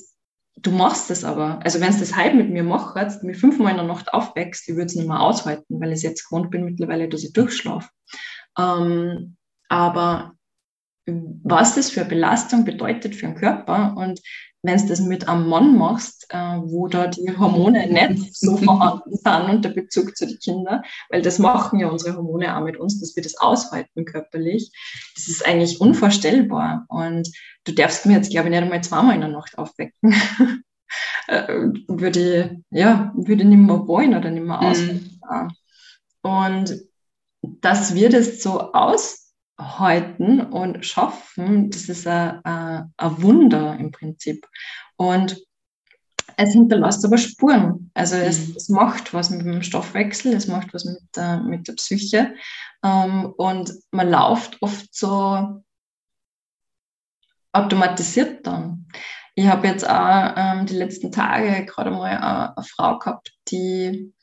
[0.57, 3.77] du machst es aber, also wenn du das halb mit mir machst, mir fünfmal in
[3.77, 7.09] der Nacht aufwächst, ich würde es nicht mehr aushalten, weil ich jetzt gewohnt bin mittlerweile,
[7.09, 7.89] dass ich durchschlafe.
[8.57, 9.37] Ähm,
[9.69, 10.36] aber
[11.07, 14.21] was das für eine Belastung bedeutet für den Körper und
[14.63, 19.15] wenn du das mit einem Mann machst, äh, wo da die Hormone nicht so vorhanden
[19.15, 22.77] sind und der Bezug zu den Kindern, weil das machen ja unsere Hormone auch mit
[22.77, 24.71] uns, dass wir das aushalten körperlich,
[25.15, 26.85] das ist eigentlich unvorstellbar.
[26.89, 27.29] Und
[27.65, 29.93] du darfst mir jetzt, glaube ich, nicht einmal zweimal in der Nacht aufwecken.
[31.29, 35.19] Äh, würde, ja, würde nicht mehr wollen oder nicht mehr aushalten.
[35.29, 35.51] Mhm.
[36.21, 36.81] Und
[37.41, 39.26] dass wir das so aus
[39.57, 44.47] halten und schaffen, das ist ein, ein, ein Wunder im Prinzip.
[44.97, 45.37] Und
[46.39, 47.89] es hinterlässt aber Spuren.
[47.95, 48.53] Also es, mhm.
[48.55, 52.35] es, macht was mit dem Stoffwechsel, es macht was mit der, mit der Psyche.
[52.83, 55.63] Ähm, und man läuft oft so
[57.53, 58.87] automatisiert dann.
[59.33, 64.13] Ich habe jetzt auch ähm, die letzten Tage gerade mal eine, eine Frau gehabt, die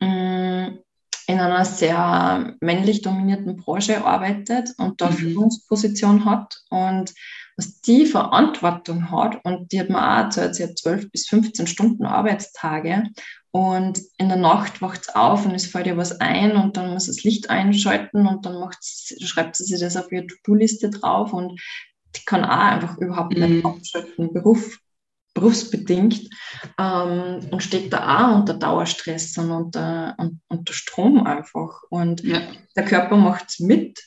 [0.00, 0.81] mh, mm,
[1.26, 5.14] in einer sehr männlich dominierten Branche arbeitet und da mhm.
[5.14, 7.12] Führungsposition hat und
[7.56, 11.66] was die Verantwortung hat und die hat man auch erzählt, sie hat 12 bis 15
[11.66, 13.04] Stunden Arbeitstage
[13.50, 16.92] und in der Nacht wacht es auf und es fällt ihr was ein und dann
[16.92, 18.70] muss das Licht einschalten und dann
[19.20, 21.60] schreibt sie sich das auf ihre To-Do-Liste drauf und
[22.16, 23.66] die kann auch einfach überhaupt nicht mhm.
[23.66, 24.32] abschalten.
[24.32, 24.78] Beruf
[25.34, 26.28] berufsbedingt
[26.78, 31.82] ähm, und steht da auch unter Dauerstress und unter, und, unter Strom einfach.
[31.90, 32.40] Und ja.
[32.76, 34.00] der Körper macht es mit.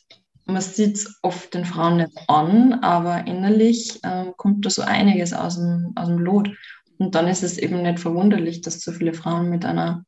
[0.45, 5.33] Man sieht es oft den Frauen nicht an, aber innerlich ähm, kommt da so einiges
[5.33, 6.51] aus dem, aus dem Lot.
[6.97, 10.05] Und dann ist es eben nicht verwunderlich, dass so viele Frauen mit einer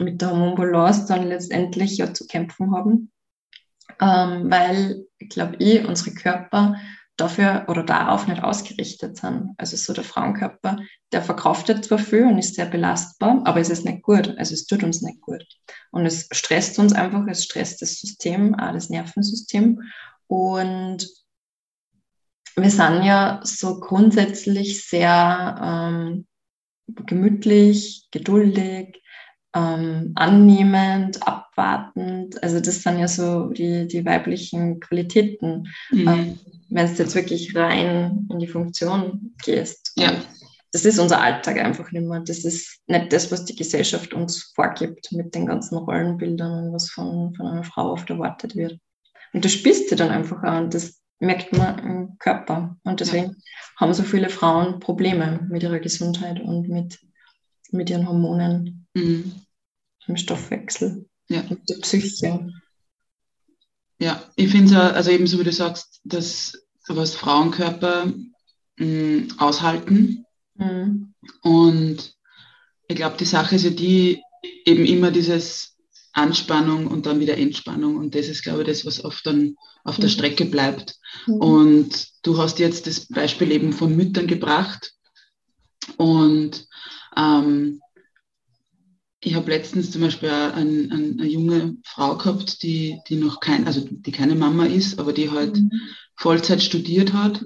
[0.00, 3.12] mit der Hormonbalance dann letztendlich ja zu kämpfen haben.
[4.00, 6.76] Ähm, weil, glaube ich, unsere Körper
[7.20, 9.50] dafür oder darauf nicht ausgerichtet sind.
[9.58, 10.78] Also so der Frauenkörper,
[11.12, 14.34] der verkraftet zwar viel und ist sehr belastbar, aber es ist nicht gut.
[14.38, 15.44] Also es tut uns nicht gut.
[15.90, 19.80] Und es stresst uns einfach, es stresst das System, auch das Nervensystem.
[20.26, 21.08] Und
[22.56, 26.26] wir sind ja so grundsätzlich sehr ähm,
[26.86, 28.99] gemütlich, geduldig,
[29.54, 32.42] ähm, annehmend, abwartend.
[32.42, 35.68] Also das sind ja so die, die weiblichen Qualitäten.
[35.90, 36.08] Mhm.
[36.08, 36.38] Ähm,
[36.70, 39.92] wenn du jetzt wirklich rein in die Funktion gehst.
[39.96, 40.12] Ja.
[40.72, 42.20] Das ist unser Alltag einfach nicht mehr.
[42.20, 46.90] Das ist nicht das, was die Gesellschaft uns vorgibt mit den ganzen Rollenbildern und was
[46.90, 48.78] von, von einer Frau oft erwartet wird.
[49.32, 52.76] Und das spürst du dann einfach auch und das merkt man im Körper.
[52.84, 53.34] Und deswegen ja.
[53.78, 56.98] haben so viele Frauen Probleme mit ihrer Gesundheit und mit,
[57.72, 59.32] mit ihren Hormonen, mhm.
[60.06, 61.44] im Stoffwechsel, ja.
[61.48, 62.52] mit der Psyche.
[63.98, 66.54] Ja, ich finde es also eben so wie du sagst, dass
[66.88, 70.24] was Frauenkörper mh, mm, aushalten.
[70.54, 71.14] Mhm.
[71.42, 72.14] Und
[72.88, 74.22] ich glaube, die Sache ist ja die,
[74.64, 75.76] eben immer dieses
[76.12, 77.96] Anspannung und dann wieder Entspannung.
[77.96, 80.12] Und das ist, glaube ich, das, was oft dann auf der mhm.
[80.12, 80.96] Strecke bleibt.
[81.26, 81.34] Mhm.
[81.34, 84.92] Und du hast jetzt das Beispiel eben von Müttern gebracht.
[85.96, 86.66] Und
[87.20, 87.80] ähm,
[89.22, 93.66] ich habe letztens zum Beispiel ein, ein, eine junge Frau gehabt, die, die noch kein,
[93.66, 95.70] also die keine Mama ist, aber die halt mhm.
[96.16, 97.44] Vollzeit studiert hat.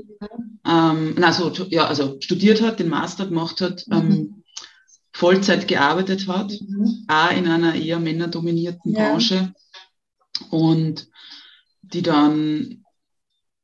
[0.64, 3.94] Ähm, also, ja, also studiert hat, den Master gemacht hat, mhm.
[3.96, 4.44] ähm,
[5.12, 7.06] Vollzeit gearbeitet hat, mhm.
[7.08, 9.10] auch in einer eher männerdominierten ja.
[9.10, 9.52] Branche
[10.50, 11.08] und
[11.82, 12.84] die dann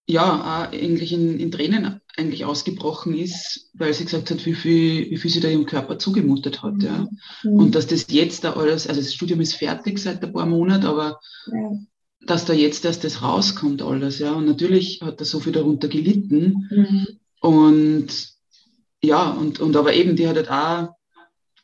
[0.07, 5.11] ja auch eigentlich in, in Tränen eigentlich ausgebrochen ist, weil sie gesagt hat, wie viel,
[5.11, 6.83] wie viel sie da ihrem Körper zugemutet hat.
[6.83, 7.09] Ja.
[7.43, 7.57] Mhm.
[7.57, 10.87] Und dass das jetzt da alles, also das Studium ist fertig seit ein paar Monaten,
[10.87, 11.73] aber ja.
[12.27, 14.33] dass da jetzt erst das rauskommt alles, ja.
[14.33, 16.69] Und natürlich hat er so viel darunter gelitten.
[16.71, 17.07] Mhm.
[17.41, 18.09] Und
[19.03, 20.95] ja, und, und aber eben, die hat halt auch,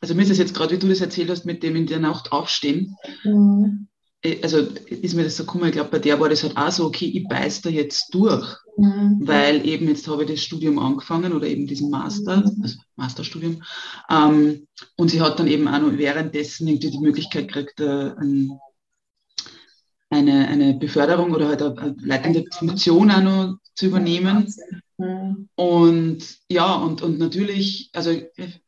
[0.01, 1.99] also mir ist es jetzt gerade, wie du das erzählt hast, mit dem in der
[1.99, 2.97] Nacht aufstehen.
[3.25, 3.89] Mhm.
[4.23, 6.71] Äh, also ist mir das so gekommen, ich glaube, bei der war das halt auch
[6.71, 9.19] so, okay, ich beiß da jetzt durch, mhm.
[9.21, 12.63] weil eben jetzt habe ich das Studium angefangen oder eben diesen Master, mhm.
[12.63, 13.63] also Masterstudium.
[14.11, 18.59] Ähm, und sie hat dann eben auch noch währenddessen irgendwie die Möglichkeit gekriegt, äh, ein,
[20.11, 24.53] eine, eine Beförderung oder halt eine, eine leitende Funktion auch noch zu übernehmen.
[24.99, 25.49] Mhm.
[25.55, 26.19] Und
[26.51, 28.11] ja, und, und natürlich, also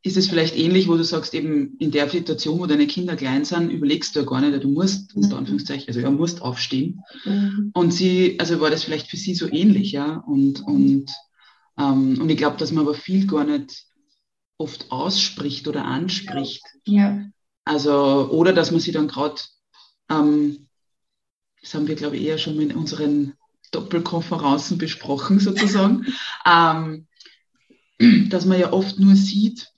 [0.03, 3.45] ist es vielleicht ähnlich, wo du sagst, eben in der Situation, wo deine Kinder klein
[3.45, 5.33] sind, überlegst du ja gar nicht, du musst, mhm.
[5.33, 7.01] Anführungszeichen, also er musst aufstehen.
[7.25, 7.71] Mhm.
[7.75, 10.17] Und sie, also war das vielleicht für sie so ähnlich, ja.
[10.27, 11.07] Und, und,
[11.79, 13.85] ähm, und ich glaube, dass man aber viel gar nicht
[14.59, 16.63] oft ausspricht oder anspricht.
[16.87, 17.25] Ja.
[17.65, 19.41] Also, oder dass man sie dann gerade
[20.11, 20.69] ähm,
[21.61, 23.35] das haben wir, glaube ich, eher schon in unseren
[23.71, 26.07] Doppelkonferenzen besprochen, sozusagen,
[26.47, 27.07] ähm,
[28.29, 29.73] dass man ja oft nur sieht,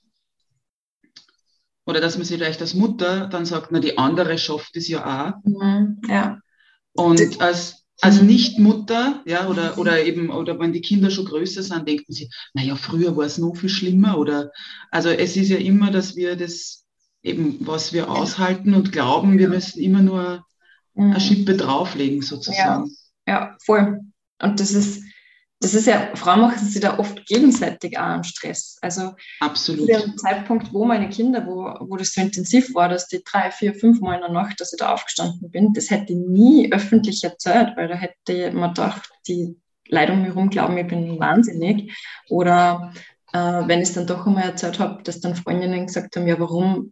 [1.85, 5.33] oder dass man sich vielleicht als Mutter dann sagt, na, die andere schafft es ja
[5.33, 5.33] auch.
[5.43, 6.39] Mhm, ja.
[6.93, 11.87] Und als, als Nichtmutter, ja, oder, oder eben, oder wenn die Kinder schon größer sind,
[11.87, 14.51] denken sie, naja, früher war es noch viel schlimmer, oder,
[14.91, 16.85] also es ist ja immer, dass wir das
[17.23, 20.45] eben, was wir aushalten und glauben, wir müssen immer nur
[20.93, 21.11] mhm.
[21.11, 22.85] eine Schippe drauflegen, sozusagen.
[22.85, 22.95] Ja,
[23.27, 24.01] ja, voll.
[24.41, 25.03] Und das ist,
[25.59, 28.77] das ist ja, Frauen machen sich da oft gegenseitig auch einen Stress.
[28.81, 29.81] Also Absolut.
[29.81, 33.51] zu dem Zeitpunkt, wo meine Kinder, wo, wo das so intensiv war, dass die drei,
[33.51, 36.71] vier, fünf Mal in der Nacht, dass ich da aufgestanden bin, das hätte ich nie
[36.73, 39.55] öffentlich erzählt, weil da hätte man gedacht, die
[39.87, 41.95] Leute um mich herum glauben, ich bin wahnsinnig.
[42.29, 42.93] Oder
[43.33, 46.39] äh, wenn ich es dann doch einmal erzählt habe, dass dann Freundinnen gesagt haben, ja,
[46.39, 46.89] warum,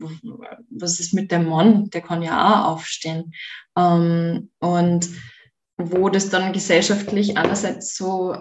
[0.70, 3.34] was ist mit dem Mann, der kann ja auch aufstehen.
[3.76, 5.10] Ähm, und
[5.80, 8.36] wo das dann gesellschaftlich einerseits so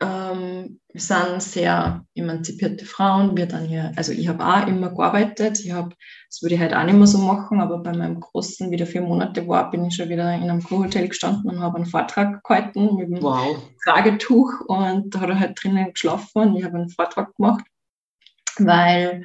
[0.00, 3.36] ähm, wir sind sehr emanzipierte Frauen.
[3.36, 5.60] Wir dann hier, also ich habe auch immer gearbeitet.
[5.60, 5.94] Ich habe,
[6.28, 8.86] das würde ich halt auch nicht mehr so machen, aber bei meinem Großen, wie der
[8.86, 12.42] vier Monate war, bin ich schon wieder in einem Kurhotel gestanden und habe einen Vortrag
[12.44, 13.56] gehalten mit einem wow.
[13.82, 17.64] Tragetuch und da hat er halt drinnen geschlafen und ich habe einen Vortrag gemacht,
[18.58, 19.24] weil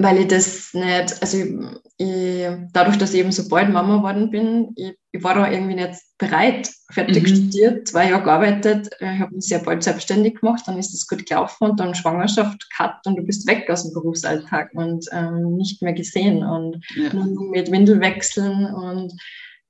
[0.00, 1.54] weil ich das nicht, also ich,
[1.96, 5.74] ich, dadurch, dass ich eben so bald Mama geworden bin, ich, ich war da irgendwie
[5.74, 7.26] nicht bereit, fertig mhm.
[7.26, 11.26] studiert, zwei Jahre gearbeitet, ich habe mich sehr bald selbstständig gemacht, dann ist das gut
[11.26, 15.82] gelaufen und dann Schwangerschaft, Cut und du bist weg aus dem Berufsalltag und ähm, nicht
[15.82, 17.12] mehr gesehen und ja.
[17.12, 19.12] nur mit Windel wechseln und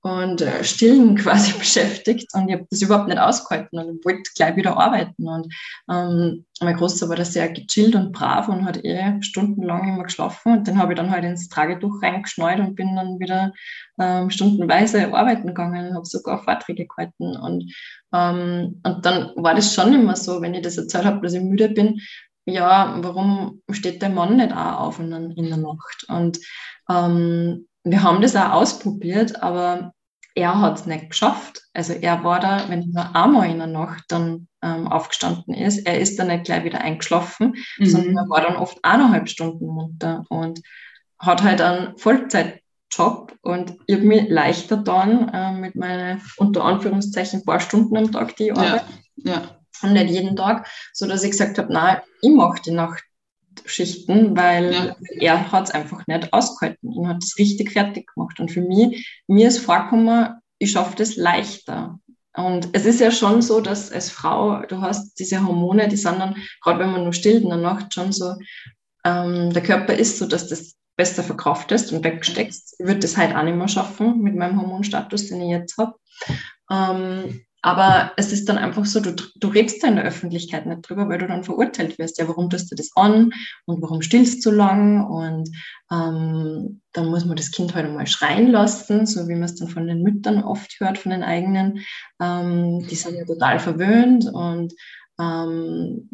[0.09, 4.57] und äh, Stillen quasi beschäftigt und ich habe das überhaupt nicht ausgehalten und wollte gleich
[4.57, 5.29] wieder arbeiten.
[5.29, 5.53] Und
[5.91, 10.53] ähm, mein Großer war da sehr gechillt und brav und hat eh stundenlang immer geschlafen
[10.53, 13.53] und den habe ich dann halt ins Tragetuch reingeschnallt und bin dann wieder
[14.01, 17.73] ähm, stundenweise arbeiten gegangen, habe sogar Vorträge gehalten und,
[18.13, 21.43] ähm, und dann war das schon immer so, wenn ich das erzählt habe, dass ich
[21.43, 22.01] müde bin,
[22.47, 26.07] ja, warum steht der Mann nicht auch auf in, in der Nacht?
[26.09, 26.39] Und
[26.89, 29.93] ähm, wir haben das auch ausprobiert, aber
[30.39, 31.63] er hat es nicht geschafft.
[31.75, 35.85] Also er war da, wenn er nur einmal in der Nacht dann ähm, aufgestanden ist,
[35.85, 37.87] er ist dann nicht gleich wieder eingeschlafen, mhm.
[37.87, 40.61] sondern er war dann oft eineinhalb Stunden munter und
[41.19, 47.45] hat halt einen Vollzeitjob und ich habe mich leichter dann äh, mit meinen unter Anführungszeichen
[47.45, 48.85] paar Stunden am Tag, die ich arbeite.
[49.17, 49.33] Ja.
[49.33, 49.43] ja.
[49.83, 53.03] Und nicht jeden Tag, so dass ich gesagt habe, nein, ich mache die Nacht
[53.67, 54.97] Schichten, weil ja.
[55.21, 56.89] er hat es einfach nicht ausgehalten.
[56.89, 58.41] und hat es richtig fertig gemacht.
[58.41, 61.99] Und für mich, mir ist vorgekommen, ich schaffe das leichter.
[62.35, 66.21] Und es ist ja schon so, dass als Frau, du hast diese Hormone, die sind
[66.21, 68.35] dann, gerade wenn man nur stillt in der Nacht, schon so,
[69.05, 72.77] ähm, der Körper ist so, dass das besser verkraftest und wegsteckst.
[72.79, 75.95] Ich würde das halt auch nicht mehr schaffen mit meinem Hormonstatus, den ich jetzt habe.
[76.71, 80.89] Ähm, aber es ist dann einfach so, du, du redest da in der Öffentlichkeit nicht
[80.89, 82.19] drüber, weil du dann verurteilt wirst.
[82.19, 83.33] Ja, warum tust du das an
[83.67, 85.05] und warum stillst du lang?
[85.05, 85.51] Und
[85.91, 89.69] ähm, dann muss man das Kind halt einmal schreien lassen, so wie man es dann
[89.69, 91.81] von den Müttern oft hört, von den eigenen.
[92.21, 94.73] Ähm, die sind ja total verwöhnt und
[95.21, 96.09] ähm,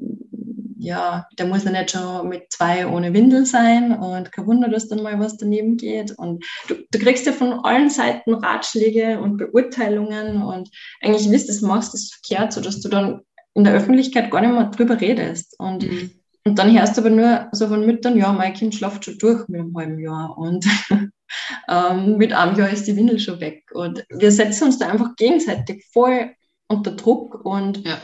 [0.84, 4.88] ja, der muss ja nicht schon mit zwei ohne Windel sein und kein Wunder, dass
[4.88, 6.12] dann mal was daneben geht.
[6.18, 10.70] Und du, du kriegst ja von allen Seiten Ratschläge und Beurteilungen und
[11.00, 13.22] eigentlich wisst, das machst das verkehrt, sodass du dann
[13.54, 15.54] in der Öffentlichkeit gar nicht mehr drüber redest.
[15.58, 16.10] Und, mhm.
[16.44, 19.48] und dann hörst du aber nur so von Müttern, ja, mein Kind schlaft schon durch
[19.48, 20.66] mit einem halben Jahr und
[21.68, 23.64] ähm, mit einem Jahr ist die Windel schon weg.
[23.72, 26.30] Und wir setzen uns da einfach gegenseitig voll
[26.68, 27.98] unter Druck und ja.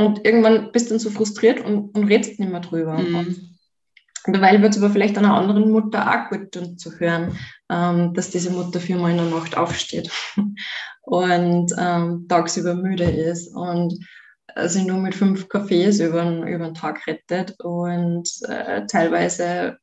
[0.00, 2.98] Und irgendwann bist du dann so frustriert und, und redest nicht mehr drüber.
[2.98, 3.14] Mhm.
[3.14, 3.50] Und
[4.26, 7.38] Mittlerweile wird es aber vielleicht einer anderen Mutter auch gut tun zu hören,
[7.70, 10.10] ähm, dass diese Mutter viermal in der Nacht aufsteht
[11.02, 13.98] und ähm, tagsüber müde ist und
[14.54, 19.78] äh, sich nur mit fünf Kaffees über, über den Tag rettet und äh, teilweise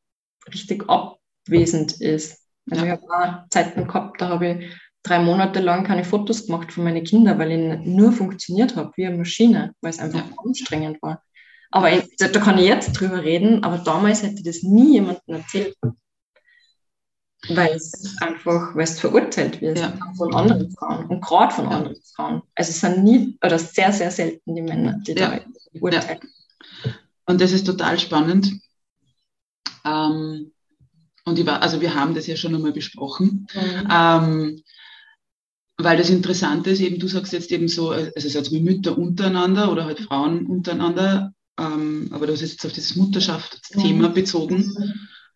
[0.53, 2.43] richtig abwesend ist.
[2.69, 2.93] Also ja.
[2.93, 4.77] ich habe auch Zeiten gehabt, da habe ich
[5.07, 9.05] drei Monate lang keine Fotos gemacht von meinen Kindern, weil ich nur funktioniert habe wie
[9.05, 10.35] eine Maschine, weil es einfach ja.
[10.43, 11.21] anstrengend war.
[11.71, 15.75] Aber ich, da kann ich jetzt drüber reden, aber damals hätte das nie jemandem erzählt.
[17.49, 19.93] Weil es einfach, weil es verurteilt wird ja.
[20.17, 21.71] von anderen Frauen und gerade von ja.
[21.71, 22.41] anderen Frauen.
[22.55, 25.39] Also es sind nie oder sehr, sehr selten die Männer, die da
[25.79, 26.19] urteilen.
[27.25, 28.51] Und das ist total spannend.
[29.85, 30.51] Ähm,
[31.25, 33.47] und ich war, also wir haben das ja schon einmal besprochen.
[33.53, 33.87] Mhm.
[33.91, 34.63] Ähm,
[35.77, 39.71] weil das Interessante ist, eben du sagst jetzt eben so, also jetzt wie Mütter untereinander
[39.71, 44.13] oder halt Frauen untereinander, ähm, aber du hast jetzt auf dieses Mutterschaftsthema mhm.
[44.13, 44.73] bezogen.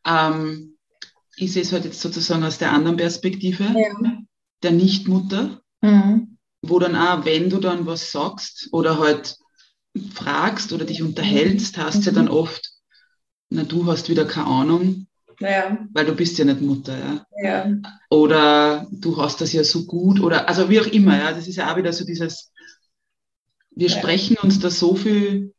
[0.05, 0.77] Ähm,
[1.35, 4.19] ich sehe es halt jetzt sozusagen aus der anderen Perspektive, ja.
[4.63, 6.37] der Nichtmutter, mhm.
[6.61, 9.37] wo dann auch, wenn du dann was sagst oder halt
[10.13, 12.03] fragst oder dich unterhältst, hast mhm.
[12.03, 12.71] ja dann oft,
[13.49, 15.07] na du hast wieder keine Ahnung,
[15.41, 15.77] ja.
[15.93, 17.25] weil du bist ja nicht Mutter, ja.
[17.43, 17.75] ja.
[18.09, 21.31] Oder du hast das ja so gut oder also wie auch immer, ja.
[21.31, 22.51] Das ist ja auch wieder so dieses,
[23.71, 23.97] wir ja.
[23.97, 25.53] sprechen uns da so viel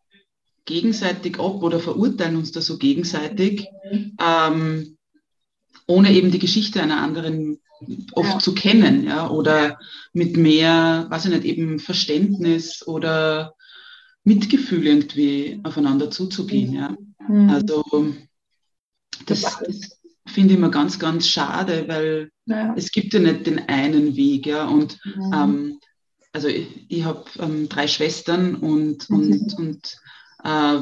[0.64, 4.16] gegenseitig ab oder verurteilen uns da so gegenseitig, mhm.
[4.21, 4.97] ähm,
[5.87, 7.59] ohne eben die Geschichte einer anderen
[8.12, 8.38] oft ja.
[8.38, 9.79] zu kennen, ja, oder
[10.12, 13.55] mit mehr, weiß ich nicht, eben Verständnis oder
[14.25, 16.97] Mitgefühl irgendwie aufeinander zuzugehen, ja.
[17.29, 17.51] Mhm.
[17.51, 17.85] Also
[19.27, 22.75] das, das finde ich immer ganz, ganz schade, weil ja.
[22.77, 24.66] es gibt ja nicht den einen Weg, ja.
[24.66, 25.33] Und mhm.
[25.35, 25.81] ähm,
[26.33, 29.64] also ich, ich habe ähm, drei Schwestern und, und, mhm.
[29.64, 29.96] und
[30.44, 30.79] äh,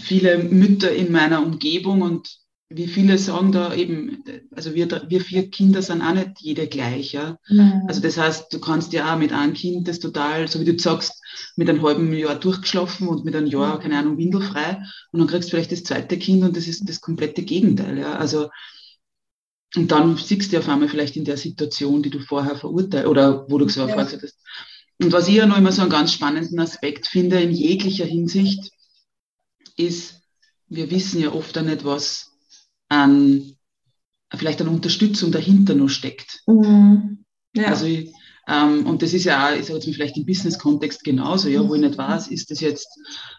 [0.00, 2.41] viele Mütter in meiner Umgebung und
[2.74, 4.22] wie viele sagen da eben,
[4.54, 7.12] also wir, wir vier Kinder sind auch nicht jede gleich.
[7.12, 7.38] Ja?
[7.48, 7.84] Mhm.
[7.86, 10.78] Also das heißt, du kannst ja auch mit einem Kind das total, so wie du
[10.78, 11.22] sagst,
[11.56, 14.82] mit einem halben Jahr durchgeschlafen und mit einem Jahr, keine Ahnung, windelfrei
[15.12, 17.98] und dann kriegst du vielleicht das zweite Kind und das ist das komplette Gegenteil.
[17.98, 18.14] Ja?
[18.14, 18.48] Also
[19.74, 23.46] und dann siehst du auf einmal vielleicht in der Situation, die du vorher verurteilt oder
[23.48, 23.96] wo du gesagt ja.
[23.96, 24.18] hast.
[25.00, 28.70] Und was ich ja noch immer so einen ganz spannenden Aspekt finde in jeglicher Hinsicht,
[29.76, 30.20] ist,
[30.68, 32.31] wir wissen ja oft auch nicht, was
[32.92, 33.56] an
[34.34, 36.40] vielleicht an Unterstützung dahinter noch steckt.
[36.46, 37.24] Mhm.
[37.54, 37.68] Ja.
[37.68, 38.12] Also ich,
[38.48, 41.66] ähm, und das ist ja auch, ich sage jetzt mal vielleicht im Business-Kontext genauso, ja,
[41.66, 42.88] wo ich nicht weiß, ist das jetzt,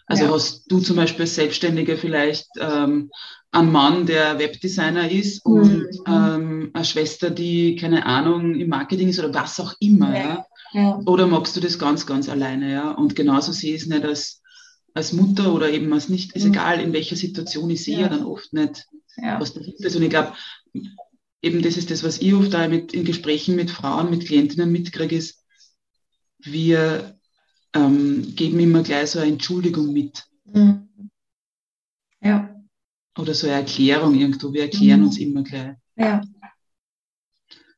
[0.06, 0.32] also ja.
[0.32, 3.10] hast du zum Beispiel als Selbstständiger vielleicht ähm,
[3.52, 5.54] einen Mann, der Webdesigner ist mhm.
[5.54, 10.46] und ähm, eine Schwester, die, keine Ahnung, im Marketing ist oder was auch immer, ja.
[10.74, 11.00] ja.
[11.06, 12.92] Oder magst du das ganz, ganz alleine, ja?
[12.92, 14.42] Und genauso sehe ich es nicht als,
[14.94, 16.54] als Mutter oder eben als nicht, ist mhm.
[16.54, 18.86] egal, in welcher Situation, ich sehe ja, dann oft nicht,
[19.18, 19.40] ja.
[19.40, 19.96] was dahinter ist.
[19.96, 20.34] Und ich glaube,
[21.42, 24.72] eben das ist das, was ich oft da mit, in Gesprächen mit Frauen, mit Klientinnen
[24.72, 25.46] mitkriege, ist,
[26.40, 27.18] wir
[27.74, 30.24] ähm, geben immer gleich so eine Entschuldigung mit.
[30.46, 30.88] Mhm.
[32.22, 32.56] Ja.
[33.18, 34.54] Oder so eine Erklärung irgendwo.
[34.54, 35.06] Wir erklären mhm.
[35.08, 35.76] uns immer gleich.
[35.96, 36.22] Ja.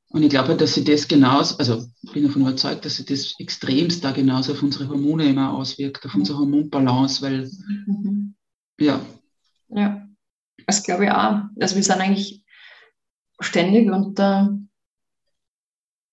[0.10, 3.36] Und ich glaube, dass sich das genauso, also ich bin davon überzeugt, dass sich das
[3.38, 7.52] extremst da genauso auf unsere Hormone immer auswirkt, auf unsere Hormonbalance, weil,
[7.86, 8.34] mhm.
[8.80, 9.06] ja.
[9.67, 10.05] Ja,
[10.67, 11.41] das glaube ich auch.
[11.60, 12.43] Also wir sind eigentlich
[13.39, 14.58] ständig unter,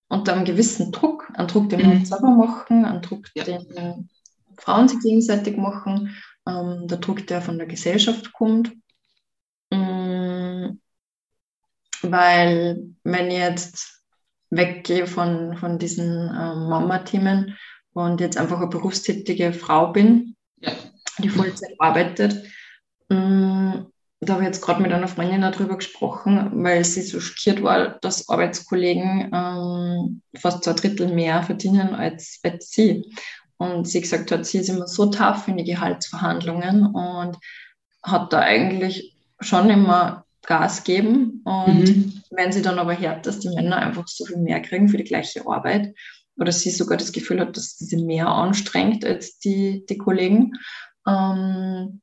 [0.08, 1.92] unter einem gewissen Druck, einen Druck, den wir mhm.
[2.00, 3.44] uns selber machen, einen Druck, ja.
[3.44, 4.08] den
[4.58, 6.14] Frauen sich gegenseitig machen,
[6.46, 8.72] ähm, der Druck, der von der Gesellschaft kommt.
[9.70, 10.80] Mhm.
[12.02, 14.02] Weil wenn ich jetzt
[14.50, 17.56] weggehe von, von diesen ähm, Mama-Themen
[17.92, 20.72] und jetzt einfach eine berufstätige Frau bin, ja.
[21.18, 22.44] die Vollzeit arbeitet,
[23.08, 23.86] mh,
[24.24, 27.98] da habe ich jetzt gerade mit einer Freundin darüber gesprochen, weil sie so schockiert war,
[28.00, 33.04] dass Arbeitskollegen ähm, fast zwei Drittel mehr verdienen als, als sie.
[33.56, 37.36] Und sie gesagt hat, sie ist immer so tough in die Gehaltsverhandlungen und
[38.04, 41.42] hat da eigentlich schon immer Gas geben.
[41.44, 42.22] Und mhm.
[42.30, 45.04] wenn sie dann aber hört, dass die Männer einfach so viel mehr kriegen für die
[45.04, 45.94] gleiche Arbeit,
[46.36, 50.52] oder sie sogar das Gefühl hat, dass sie mehr anstrengt als die, die Kollegen,
[51.06, 52.00] ähm,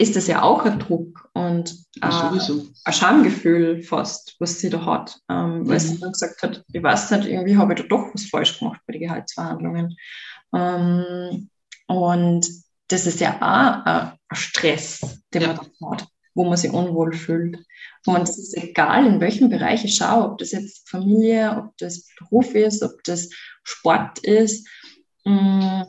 [0.00, 5.20] ist das ja auch ein Druck und äh, ein Schamgefühl fast, was sie da hat.
[5.28, 5.80] Ähm, weil mhm.
[5.80, 8.80] sie dann gesagt hat, ich weiß nicht, irgendwie habe ich da doch was falsch gemacht
[8.86, 9.94] bei den Gehaltsverhandlungen.
[10.56, 11.50] Ähm,
[11.86, 12.48] und
[12.88, 15.48] das ist ja auch ein Stress, den ja.
[15.48, 17.58] man da hat, wo man sich unwohl fühlt.
[18.06, 22.08] Und es ist egal, in welchem Bereich ich schaue, ob das jetzt Familie, ob das
[22.18, 23.28] Beruf ist, ob das
[23.64, 24.66] Sport ist.
[25.26, 25.82] Mm,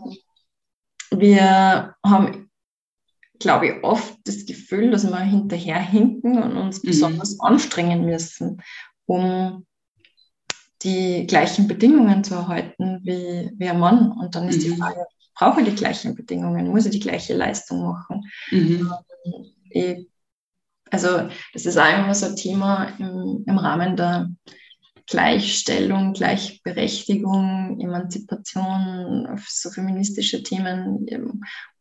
[1.11, 2.50] wir haben
[3.41, 6.87] glaube ich, oft das Gefühl, dass wir hinterherhinken und uns mhm.
[6.87, 8.61] besonders anstrengen müssen,
[9.05, 9.65] um
[10.83, 14.11] die gleichen Bedingungen zu erhalten wie, wie ein Mann.
[14.11, 14.61] Und dann ist mhm.
[14.61, 16.67] die Frage, brauche ich die gleichen Bedingungen?
[16.69, 18.23] Muss ich die gleiche Leistung machen?
[18.51, 18.91] Mhm.
[19.25, 20.07] Ähm, ich,
[20.89, 24.29] also das ist auch immer so ein Thema im, im Rahmen der
[25.07, 31.05] Gleichstellung, Gleichberechtigung, Emanzipation, so feministische Themen,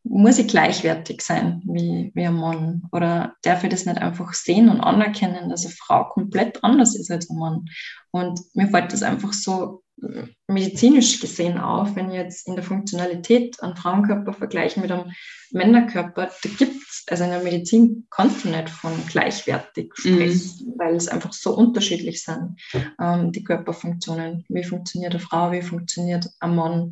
[0.04, 2.82] muss ich gleichwertig sein wie, wie ein Mann?
[2.92, 7.10] Oder darf ich das nicht einfach sehen und anerkennen, dass eine Frau komplett anders ist
[7.10, 7.66] als ein Mann?
[8.10, 12.64] Und mir fällt das einfach so äh, medizinisch gesehen auf, wenn ich jetzt in der
[12.64, 15.12] Funktionalität einen Frauenkörper vergleiche mit einem
[15.52, 20.78] Männerkörper, da gibt es, also in der Medizin kannst du nicht von gleichwertig sprechen, mhm.
[20.78, 22.60] weil es einfach so unterschiedlich sind,
[23.00, 24.44] ähm, die Körperfunktionen.
[24.48, 26.90] Wie funktioniert eine Frau, wie funktioniert ein Mann?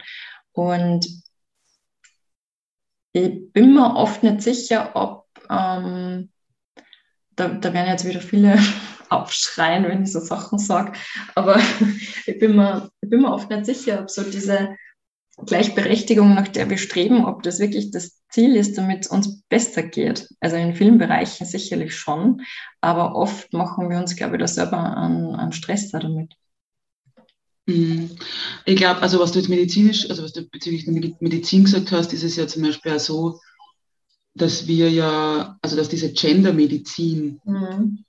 [0.53, 1.07] Und
[3.19, 6.31] ich bin mir oft nicht sicher, ob ähm,
[7.37, 8.59] da, da werden jetzt wieder viele
[9.09, 10.93] aufschreien, wenn ich so Sachen sage.
[11.35, 11.61] Aber
[12.27, 14.77] ich bin, mir, ich bin mir oft nicht sicher, ob so diese
[15.45, 19.83] Gleichberechtigung, nach der wir streben, ob das wirklich das Ziel ist, damit es uns besser
[19.83, 20.29] geht.
[20.41, 22.43] Also in vielen Bereichen sicherlich schon,
[22.81, 26.35] aber oft machen wir uns, glaube ich, da selber an, an Stress da damit.
[27.69, 28.11] Mhm.
[28.64, 32.12] Ich glaube, also was du jetzt medizinisch, also was du bezüglich der Medizin gesagt hast,
[32.14, 33.41] ist es ja zum Beispiel auch so,
[34.35, 38.05] dass wir ja, also dass diese Gendermedizin, mhm.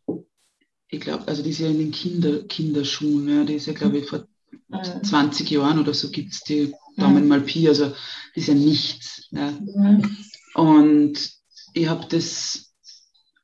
[0.87, 3.97] ich glaube, also die ist ja in den Kinder, Kinderschuhen, ja, die ist ja, glaube
[3.97, 4.27] ich, vor
[4.69, 5.03] mhm.
[5.03, 7.97] 20 Jahren oder so gibt es die Daumen mal Pi, also das
[8.35, 9.27] ist ja nichts.
[9.31, 9.51] Ja.
[9.51, 10.17] Mhm.
[10.53, 11.31] Und
[11.73, 12.68] ich habe das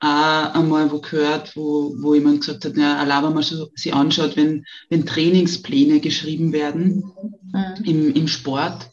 [0.05, 3.93] auch einmal wo gehört, wo, wo jemand gesagt hat, ja, allein wenn man so sich
[3.93, 7.11] anschaut, wenn, wenn Trainingspläne geschrieben werden
[7.51, 7.83] mhm.
[7.83, 8.91] im, im Sport,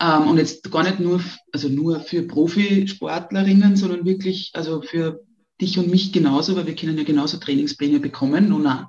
[0.00, 5.22] ähm, und jetzt gar nicht nur, also nur für Profisportlerinnen, sondern wirklich, also für
[5.60, 8.86] dich und mich genauso, weil wir können ja genauso Trainingspläne bekommen, nun auch,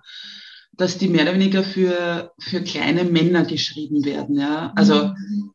[0.74, 4.74] dass die mehr oder weniger für, für kleine Männer geschrieben werden, ja.
[4.76, 5.52] Also, mhm.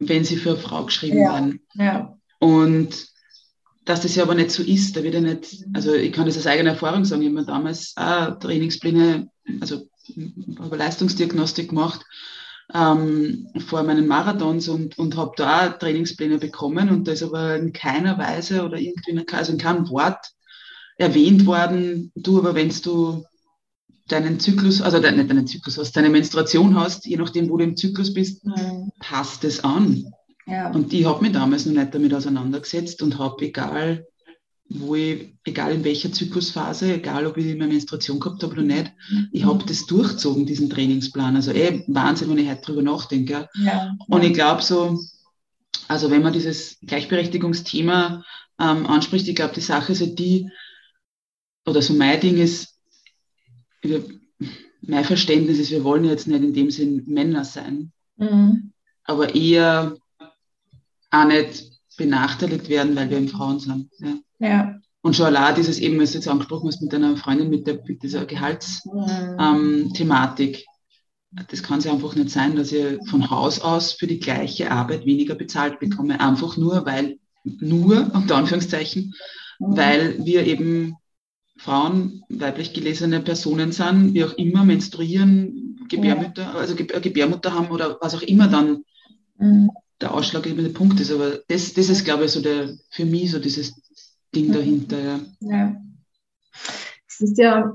[0.00, 1.32] wenn sie für eine Frau geschrieben ja.
[1.34, 1.60] werden.
[1.74, 2.18] Ja.
[2.40, 3.07] Und
[3.88, 6.36] dass das ja aber nicht so ist, da wird ja nicht, also ich kann das
[6.36, 9.30] aus eigener Erfahrung sagen, ich habe mir damals auch Trainingspläne,
[9.60, 9.88] also
[10.58, 12.04] habe Leistungsdiagnostik gemacht
[12.74, 17.56] ähm, vor meinen Marathons und, und habe da auch Trainingspläne bekommen und da ist aber
[17.56, 20.32] in keiner Weise oder irgendwie, also in keinem Wort
[20.98, 23.24] erwähnt worden, du aber wenn du
[24.08, 27.64] deinen Zyklus, also de, nicht deinen Zyklus hast, deine Menstruation hast, je nachdem, wo du
[27.64, 28.90] im Zyklus bist, mhm.
[29.00, 30.12] passt es an.
[30.48, 30.70] Ja.
[30.70, 34.06] Und ich habe mich damals noch nicht damit auseinandergesetzt und habe, egal
[34.70, 38.92] wo ich, egal in welcher Zyklusphase, egal ob ich meine Menstruation gehabt habe oder nicht,
[39.32, 41.36] ich habe das durchzogen, diesen Trainingsplan.
[41.36, 43.48] Also eh Wahnsinn, wenn ich heute drüber nachdenke.
[43.54, 43.94] Ja.
[44.08, 44.98] Und ich glaube so,
[45.86, 48.22] also wenn man dieses Gleichberechtigungsthema
[48.58, 50.50] ähm, anspricht, ich glaube, die Sache ist halt die,
[51.64, 52.78] oder so mein Ding ist,
[53.80, 54.04] wir,
[54.82, 58.72] mein Verständnis ist, wir wollen jetzt nicht in dem Sinn Männer sein, mhm.
[59.04, 59.96] aber eher
[61.10, 63.90] auch nicht benachteiligt werden, weil wir eben Frauen sind.
[63.98, 64.14] Ja.
[64.38, 64.78] ja.
[65.02, 67.80] Und schon allein dieses eben, was du jetzt angesprochen hast mit deiner Freundin, mit, der,
[67.86, 70.56] mit dieser Gehaltsthematik.
[70.56, 70.62] Ähm,
[71.50, 74.70] das kann es ja einfach nicht sein, dass ich von Haus aus für die gleiche
[74.70, 76.18] Arbeit weniger bezahlt bekomme.
[76.20, 79.12] Einfach nur, weil, nur, unter Anführungszeichen,
[79.58, 79.76] mhm.
[79.76, 80.96] weil wir eben
[81.58, 88.14] Frauen, weiblich gelesene Personen sind, wie auch immer, menstruieren, Gebärmutter, also Gebärmutter haben oder was
[88.14, 88.84] auch immer dann
[89.38, 89.70] mhm
[90.00, 91.10] der ausschlaggebende Punkt ist.
[91.10, 93.74] Aber das, das ist, glaube ich, so der, für mich so dieses
[94.34, 94.98] Ding dahinter.
[94.98, 95.20] Ja.
[95.40, 95.76] ja.
[97.06, 97.72] Es ist ja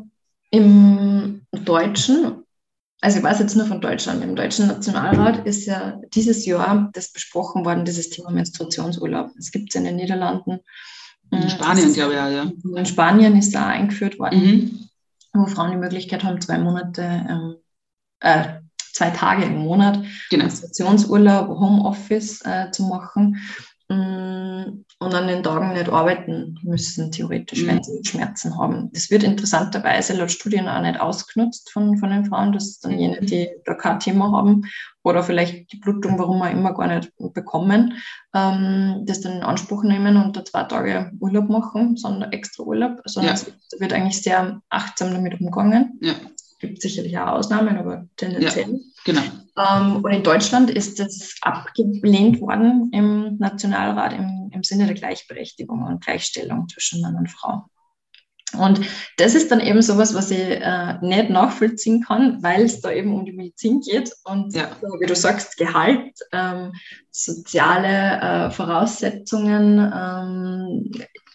[0.51, 2.43] im Deutschen,
[3.01, 7.11] also ich weiß jetzt nur von Deutschland, im Deutschen Nationalrat ist ja dieses Jahr das
[7.11, 9.32] besprochen worden, dieses Thema Menstruationsurlaub.
[9.38, 10.59] Es gibt es in den Niederlanden.
[11.32, 12.51] In Spanien, ist, glaube ich, auch, ja.
[12.78, 14.89] In Spanien ist da eingeführt worden, mhm.
[15.34, 17.55] wo Frauen die Möglichkeit haben, zwei Monate ähm,
[18.19, 18.62] äh,
[18.93, 20.49] zwei Tage im Monat genau.
[20.49, 23.37] Stationsurlaub, Homeoffice äh, zu machen
[23.89, 27.67] mm, und an den Tagen nicht arbeiten müssen, theoretisch, mhm.
[27.67, 28.89] wenn sie Schmerzen haben.
[28.93, 33.19] Das wird interessanterweise laut Studien auch nicht ausgenutzt von, von den Frauen, dass dann jene,
[33.19, 33.25] mhm.
[33.25, 34.65] die da kein Thema haben
[35.03, 37.95] oder vielleicht die Blutung, warum auch immer, gar nicht bekommen,
[38.33, 43.01] ähm, das dann in Anspruch nehmen und da zwei Tage Urlaub machen, sondern extra Urlaub.
[43.05, 43.53] Sondern also ja.
[43.69, 45.99] es wird eigentlich sehr achtsam damit umgegangen.
[46.01, 46.13] Ja
[46.64, 48.72] gibt sicherlich auch Ausnahmen, aber tendenziell.
[48.72, 49.22] Ja, genau.
[49.57, 55.84] Ähm, und in Deutschland ist das abgelehnt worden im Nationalrat im, im Sinne der Gleichberechtigung
[55.84, 57.66] und Gleichstellung zwischen Mann und Frau.
[58.57, 58.82] Und
[59.18, 63.14] das ist dann eben sowas, was ich äh, nicht nachvollziehen kann, weil es da eben
[63.14, 64.70] um die Medizin geht und ja.
[64.99, 66.72] wie du sagst, Gehalt, ähm,
[67.11, 70.91] soziale äh, Voraussetzungen, ähm,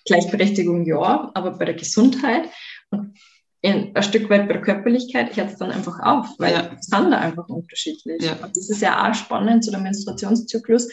[0.07, 2.49] Gleichberechtigung ja, aber bei der Gesundheit
[2.91, 3.19] und
[3.61, 6.71] in, ein Stück weit bei der Körperlichkeit hört es dann einfach auf, weil ja.
[6.79, 8.23] es sind da einfach unterschiedlich.
[8.23, 8.35] Ja.
[8.35, 10.93] Und das ist ja auch spannend, so der Menstruationszyklus.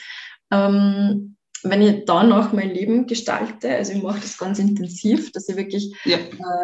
[0.51, 5.49] Ähm, wenn ich da noch mein Leben gestalte, also ich mache das ganz intensiv, dass
[5.49, 6.17] ich wirklich ja.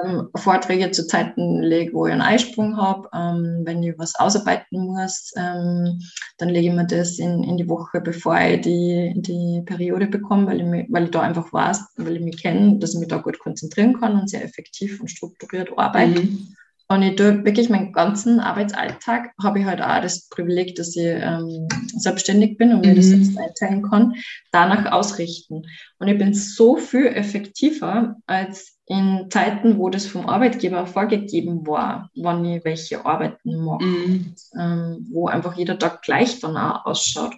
[0.04, 3.10] ähm, Vorträge zu Zeiten lege, wo ich einen Eisprung habe.
[3.14, 6.00] Ähm, wenn ich was ausarbeiten muss, ähm,
[6.38, 10.48] dann lege ich mir das in, in die Woche, bevor ich die, die Periode bekomme,
[10.48, 13.10] weil ich, mich, weil ich da einfach weiß, weil ich mich kenne, dass ich mich
[13.10, 16.22] da gut konzentrieren kann und sehr effektiv und strukturiert arbeite.
[16.22, 16.56] Mhm.
[16.92, 21.06] Und ich tue wirklich meinen ganzen Arbeitsalltag, habe ich halt auch das Privileg, dass ich
[21.06, 23.22] ähm, selbstständig bin und mir das mhm.
[23.22, 24.16] jetzt einteilen kann,
[24.52, 25.62] danach ausrichten.
[26.00, 32.10] Und ich bin so viel effektiver als in Zeiten, wo das vom Arbeitgeber vorgegeben war,
[32.14, 34.36] wann ich welche Arbeiten mache, mhm.
[34.60, 37.34] ähm, wo einfach jeder Tag gleich dann auch ausschaut.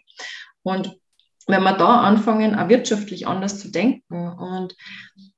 [0.64, 0.97] Und
[1.48, 4.76] wenn wir da anfangen, auch wirtschaftlich anders zu denken und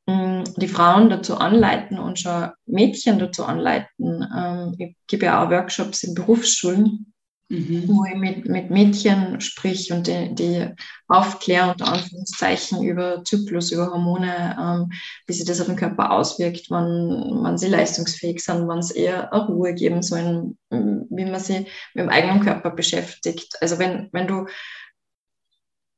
[0.08, 4.28] mh, mm, die Frauen dazu anleiten und schon Mädchen dazu anleiten.
[4.36, 7.12] Ähm, ich gebe ja auch Workshops in Berufsschulen,
[7.50, 7.84] mhm.
[7.88, 10.68] wo ich mit, mit Mädchen sprich und die, die
[11.08, 14.92] aufkläre, unter Anführungszeichen, über Zyklus, über Hormone, ähm,
[15.26, 19.34] wie sich das auf den Körper auswirkt, wann, wann sie leistungsfähig sind, wann es eher
[19.34, 23.56] eine Ruhe geben sollen, wie man sich mit dem eigenen Körper beschäftigt.
[23.62, 24.46] Also wenn, wenn du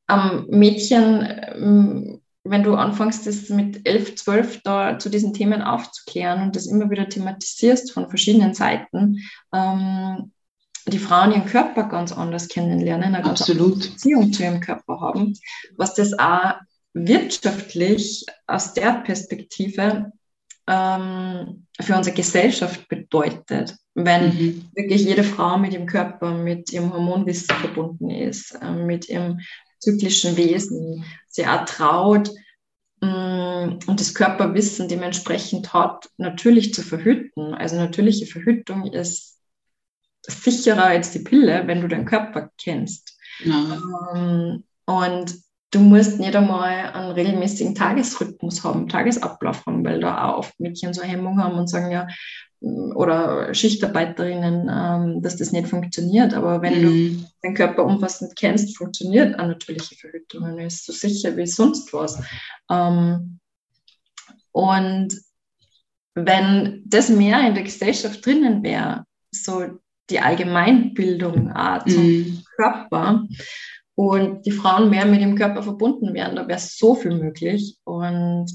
[0.07, 6.41] am Mädchen, ähm, wenn du anfängst, das mit 11, 12 da zu diesen Themen aufzuklären
[6.41, 9.17] und das immer wieder thematisierst von verschiedenen Seiten,
[9.53, 10.31] ähm,
[10.87, 13.73] die Frauen ihren Körper ganz anders kennenlernen, eine ganz Absolut.
[13.73, 15.33] andere Beziehung zu ihrem Körper haben,
[15.75, 16.53] was das auch
[16.93, 20.13] wirtschaftlich aus der Perspektive
[20.67, 24.69] ähm, für unsere Gesellschaft bedeutet, wenn mhm.
[24.73, 29.39] wirklich jede Frau mit ihrem Körper, mit ihrem Hormonwissen verbunden ist, äh, mit ihrem
[29.79, 32.29] zyklischen Wesen, sie auch traut
[33.01, 37.53] mm, und das Körperwissen dementsprechend hat, natürlich zu verhüten.
[37.53, 39.37] Also natürliche Verhütung ist
[40.27, 43.17] sicherer als die Pille, wenn du deinen Körper kennst.
[43.43, 43.81] Ja.
[44.15, 45.35] Ähm, und
[45.71, 50.93] du musst nicht einmal einen regelmäßigen Tagesrhythmus haben, Tagesablauf haben, weil da auch oft Mädchen
[50.93, 52.07] so Hemmung haben und sagen, ja,
[52.59, 56.33] oder Schichtarbeiterinnen, ähm, dass das nicht funktioniert.
[56.33, 56.83] Aber wenn mhm.
[56.83, 61.93] du den Körper umfassend kennst, funktioniert eine natürliche Verhütung und ist so sicher wie sonst
[61.93, 62.21] was.
[62.71, 63.39] Ähm,
[64.51, 65.09] und
[66.15, 69.65] wenn das mehr in der Gesellschaft drinnen wäre, so
[70.09, 72.43] die Allgemeinbildung auch zum mhm.
[72.55, 73.27] Körper
[73.93, 77.77] und die Frauen mehr mit dem Körper verbunden wären, da wäre so viel möglich.
[77.83, 78.47] Und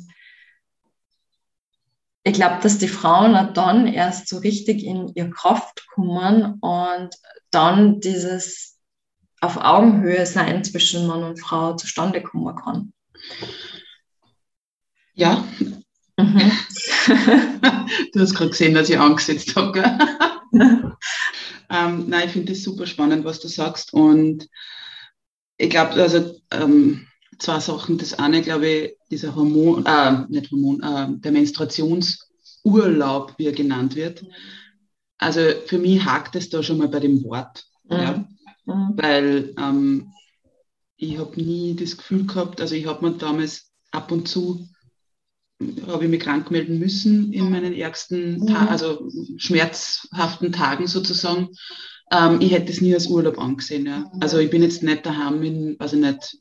[2.25, 7.11] ich glaube, dass die Frauen dann erst so richtig in ihr Kraft kommen und
[7.51, 8.79] dann dieses
[9.41, 12.93] auf Augenhöhe sein zwischen Mann und Frau zustande kommen kann.
[15.15, 15.45] Ja.
[16.17, 16.53] Mhm.
[18.13, 19.83] du hast gerade gesehen, dass ich angesetzt habe.
[21.71, 23.93] ähm, nein, ich finde das super spannend, was du sagst.
[23.93, 24.49] Und
[25.57, 27.09] ich glaube, also ähm,
[27.39, 27.99] zwei Sachen.
[27.99, 33.95] Das eine, glaube ich, dieser Hormon, äh, nicht Hormon, äh, der Menstruationsurlaub, wie er genannt
[33.95, 34.25] wird.
[35.19, 37.65] Also für mich hakt es da schon mal bei dem Wort.
[37.85, 37.97] Mhm.
[37.97, 38.25] Ja?
[38.65, 38.93] Mhm.
[38.97, 40.13] Weil ähm,
[40.97, 44.67] ich habe nie das Gefühl gehabt, also ich habe mir damals ab und zu
[45.87, 48.57] habe ich mich krank melden müssen in meinen ärgsten, mhm.
[48.57, 51.51] also schmerzhaften Tagen sozusagen.
[52.11, 53.87] Ähm, ich hätte es nie als Urlaub angesehen.
[53.87, 53.99] Ja.
[53.99, 54.21] Mhm.
[54.21, 56.37] Also ich bin jetzt nicht daheim in, also nicht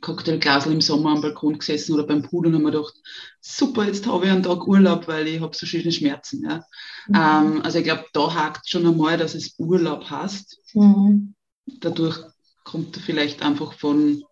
[0.00, 2.94] Cocktailglasel im Sommer am Balkon gesessen oder beim Pool und haben mir gedacht,
[3.40, 6.44] super, jetzt habe ich einen Tag Urlaub, weil ich habe so schöne Schmerzen.
[6.44, 6.64] Ja.
[7.08, 7.14] Mhm.
[7.14, 10.58] Ähm, also ich glaube, da hakt schon einmal, dass es Urlaub hast.
[10.74, 11.34] Mhm.
[11.66, 12.18] Dadurch
[12.64, 14.22] kommt vielleicht einfach von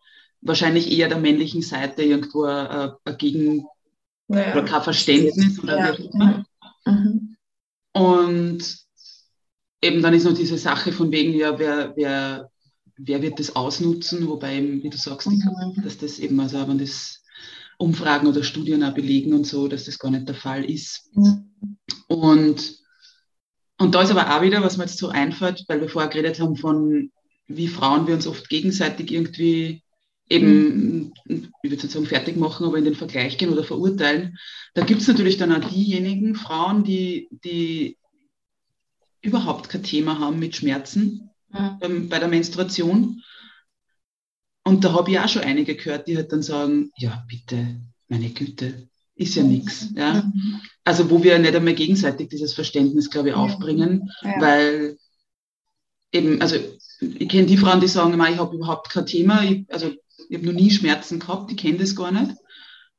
[0.41, 3.67] wahrscheinlich eher der männlichen Seite irgendwo ein, ein Gegen-
[4.29, 4.53] ja.
[4.53, 5.99] oder kein Verständnis oder ja.
[5.99, 6.45] wie auch immer.
[6.85, 7.37] Mhm.
[7.93, 8.79] Und
[9.83, 12.51] eben dann ist noch diese Sache von wegen, ja, wer, wer
[12.99, 15.81] wer wird das ausnutzen, wobei, wie du sagst, mhm.
[15.83, 17.23] dass das eben, also wenn das
[17.79, 21.09] Umfragen oder Studien auch belegen und so, dass das gar nicht der Fall ist.
[21.15, 21.51] Mhm.
[22.09, 22.77] Und,
[23.79, 26.41] und da ist aber auch wieder, was mir jetzt so einfällt, weil wir vorher geredet
[26.41, 27.13] haben von,
[27.47, 29.83] wie Frauen wir uns oft gegenseitig irgendwie
[30.29, 31.53] eben, mhm.
[31.63, 34.37] ich würde sagen, fertig machen, aber in den Vergleich gehen oder verurteilen.
[34.75, 37.97] Da gibt es natürlich dann auch diejenigen Frauen, die, die
[39.23, 42.09] überhaupt kein Thema haben mit Schmerzen mhm.
[42.09, 43.23] bei der Menstruation.
[44.65, 48.31] Und da habe ich auch schon einige gehört, die halt dann sagen, ja, bitte, meine
[48.31, 49.89] Güte, ist ja nichts.
[49.95, 50.15] Ja?
[50.23, 50.61] Mhm.
[50.85, 54.41] Also wo wir nicht einmal gegenseitig dieses Verständnis, glaube ich, aufbringen, ja.
[54.41, 54.99] weil
[56.13, 56.57] eben, also
[57.01, 59.93] ich kenne die Frauen, die sagen, ich habe überhaupt kein Thema, ich, also
[60.29, 62.35] ich habe noch nie Schmerzen gehabt, die kennen das gar nicht.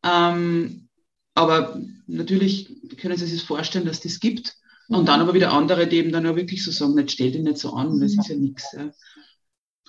[0.03, 0.89] Ähm,
[1.35, 4.55] aber natürlich können Sie sich vorstellen, dass das gibt.
[4.89, 7.43] Und dann aber wieder andere, die eben dann auch wirklich so sagen, nicht stell dich
[7.43, 8.71] nicht so an, das ist ja nichts.
[8.73, 8.91] Ja.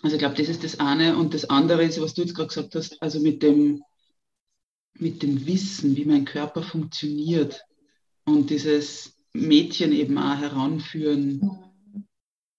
[0.03, 1.17] Also ich glaube, das ist das eine.
[1.17, 3.83] Und das andere ist, was du jetzt gerade gesagt hast, also mit dem,
[4.95, 7.63] mit dem Wissen, wie mein Körper funktioniert
[8.25, 11.49] und dieses Mädchen eben auch heranführen.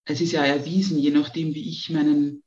[0.06, 2.44] Es ist ja erwiesen, je nachdem, wie ich meinen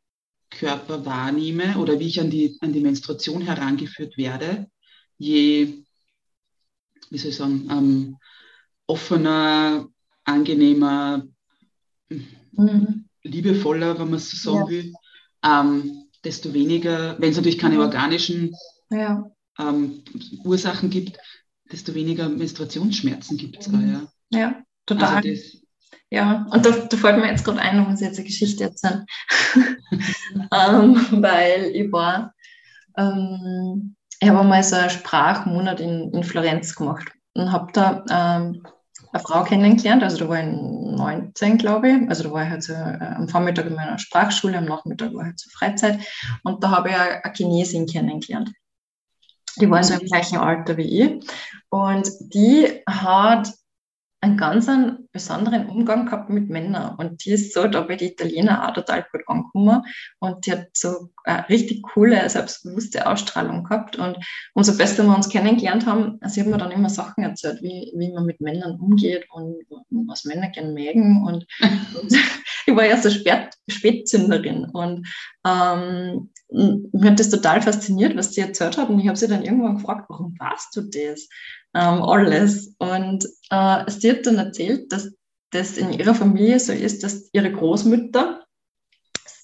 [0.50, 4.66] Körper wahrnehme oder wie ich an die, an die Menstruation herangeführt werde,
[5.18, 5.84] je,
[7.10, 8.16] wie soll ich sagen, ähm,
[8.86, 9.86] offener,
[10.24, 11.24] angenehmer,
[12.08, 13.04] mhm.
[13.22, 14.68] liebevoller, wenn man es so sagen ja.
[14.68, 14.92] will,
[15.44, 18.54] ähm, desto weniger, wenn es natürlich keine organischen
[18.90, 19.30] ja.
[19.58, 20.02] ähm,
[20.44, 21.18] Ursachen gibt,
[21.70, 23.72] desto weniger Menstruationsschmerzen gibt es mhm.
[23.72, 24.38] da.
[24.38, 25.16] Ja, ja total.
[25.16, 25.62] Also das,
[26.10, 29.04] Ja, und da, da fällt mir jetzt gerade ein, um uns jetzt eine Geschichte erzählen.
[29.54, 32.34] ähm, weil ich war,
[32.96, 38.62] ähm, ich habe einmal so einen Sprachmonat in, in Florenz gemacht und habe da ähm,
[39.14, 42.08] eine Frau kennengelernt, also da war ich 19, glaube ich.
[42.08, 45.22] Also da war ich halt so äh, am Vormittag in meiner Sprachschule, am Nachmittag war
[45.22, 46.00] ich halt so Freizeit.
[46.42, 48.52] Und da habe ich eine Chinesin kennengelernt.
[49.60, 51.30] Die war so im gleichen Alter wie ich.
[51.68, 53.52] Und die hat
[54.24, 56.96] einen ganz einen besonderen Umgang gehabt mit Männern.
[56.96, 59.82] Und die ist so da bei den Italienern auch total gut angekommen.
[60.18, 63.96] Und die hat so eine richtig coole, selbstbewusste Ausstrahlung gehabt.
[63.96, 64.16] Und
[64.54, 68.12] umso besser wir uns kennengelernt haben, sie hat mir dann immer Sachen erzählt, wie, wie
[68.12, 69.56] man mit Männern umgeht und
[70.08, 71.24] was Männer gern mögen.
[71.26, 71.46] Und,
[72.00, 72.12] und
[72.66, 74.64] ich war ja so Spät, Spätzünderin.
[74.64, 75.06] Und
[75.46, 78.88] ähm, mir hat das total fasziniert, was sie erzählt hat.
[78.88, 81.28] Und ich habe sie dann irgendwann gefragt, warum warst du das?
[81.74, 82.74] Ähm, alles.
[82.78, 85.12] Und äh, sie hat dann erzählt, dass
[85.50, 88.44] das in ihrer Familie so ist, dass ihre Großmütter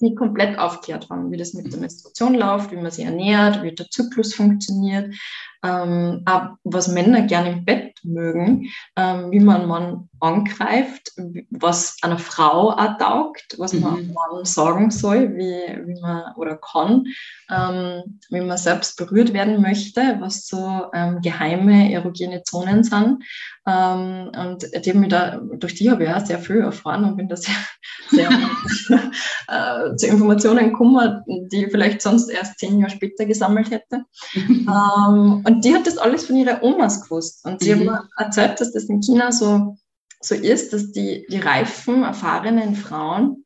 [0.01, 3.75] sie komplett aufklärt haben, wie das mit der Menstruation läuft, wie man sie ernährt, wie
[3.75, 5.15] der Zyklus funktioniert,
[5.63, 11.13] ähm, auch was Männer gerne im Bett mögen, ähm, wie man Mann angreift,
[11.51, 14.15] was einer Frau auch taugt, was man einem mhm.
[14.15, 17.07] Mann sagen soll, wie, wie man oder kann,
[17.51, 23.25] ähm, wie man selbst berührt werden möchte, was so ähm, geheime erogene Zonen sind.
[23.67, 27.37] Ähm, und die da, durch die habe ich auch sehr viel erfahren und bin da
[27.37, 27.55] sehr,
[28.11, 28.31] sehr
[29.49, 34.05] äh, zu Informationen gekommen, die ich vielleicht sonst erst zehn Jahre später gesammelt hätte.
[34.35, 37.45] ähm, und die hat das alles von ihrer Omas gewusst.
[37.45, 37.91] Und sie mhm.
[37.91, 39.77] hat mir erzählt, dass das in China so,
[40.21, 43.45] so ist, dass die, die reifen, erfahrenen Frauen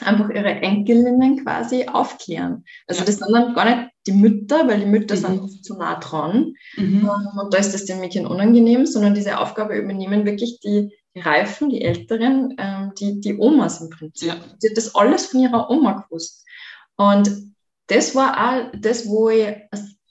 [0.00, 2.64] einfach ihre Enkelinnen quasi aufklären.
[2.86, 3.06] Also ja.
[3.06, 5.20] das sind dann gar nicht die Mütter, weil die Mütter mhm.
[5.20, 6.54] sind zu nah dran.
[6.76, 7.08] Mhm.
[7.08, 11.20] Ähm, und da ist das den Mädchen unangenehm, sondern diese Aufgabe übernehmen wirklich die, die
[11.20, 14.28] Reifen, die Älteren, ähm, die, die Omas im Prinzip.
[14.28, 14.36] Ja.
[14.62, 16.44] Die hat das alles von ihrer Oma gewusst.
[16.96, 17.30] Und
[17.86, 19.54] das war auch das, wo ich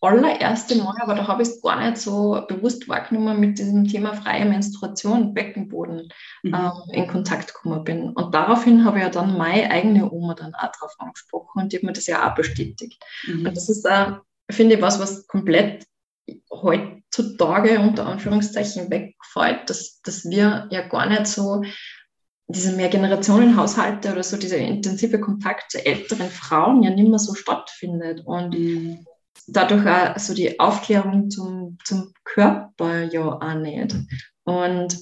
[0.03, 4.13] allererste Mal, aber da habe ich es gar nicht so bewusst wahrgenommen, mit diesem Thema
[4.13, 6.09] freie Menstruation, Beckenboden
[6.43, 6.53] mhm.
[6.53, 8.09] ähm, in Kontakt gekommen bin.
[8.09, 11.77] Und daraufhin habe ich ja dann meine eigene Oma dann auch drauf angesprochen und die
[11.77, 13.01] hat mir das ja auch bestätigt.
[13.25, 13.47] Mhm.
[13.47, 14.11] Und das ist, äh,
[14.51, 15.85] finde ich, was, was komplett
[16.51, 21.63] heutzutage unter Anführungszeichen wegfällt, dass, dass wir ja gar nicht so
[22.47, 28.21] diese Mehrgenerationenhaushalte oder so dieser intensive Kontakt zu älteren Frauen ja nicht mehr so stattfindet.
[28.25, 29.05] Und mhm
[29.47, 33.95] dadurch auch so die Aufklärung zum, zum Körper ja auch nicht.
[34.43, 34.97] Und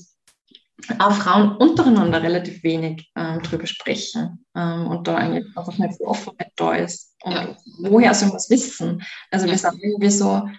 [0.99, 6.07] auch Frauen untereinander relativ wenig ähm, drüber sprechen ähm, und da eigentlich einfach nicht viel
[6.07, 7.15] Offenheit da ist.
[7.23, 7.57] Und ja.
[7.83, 9.03] woher soll man es wissen?
[9.29, 9.51] Also ja.
[9.51, 10.49] wir sind irgendwie so,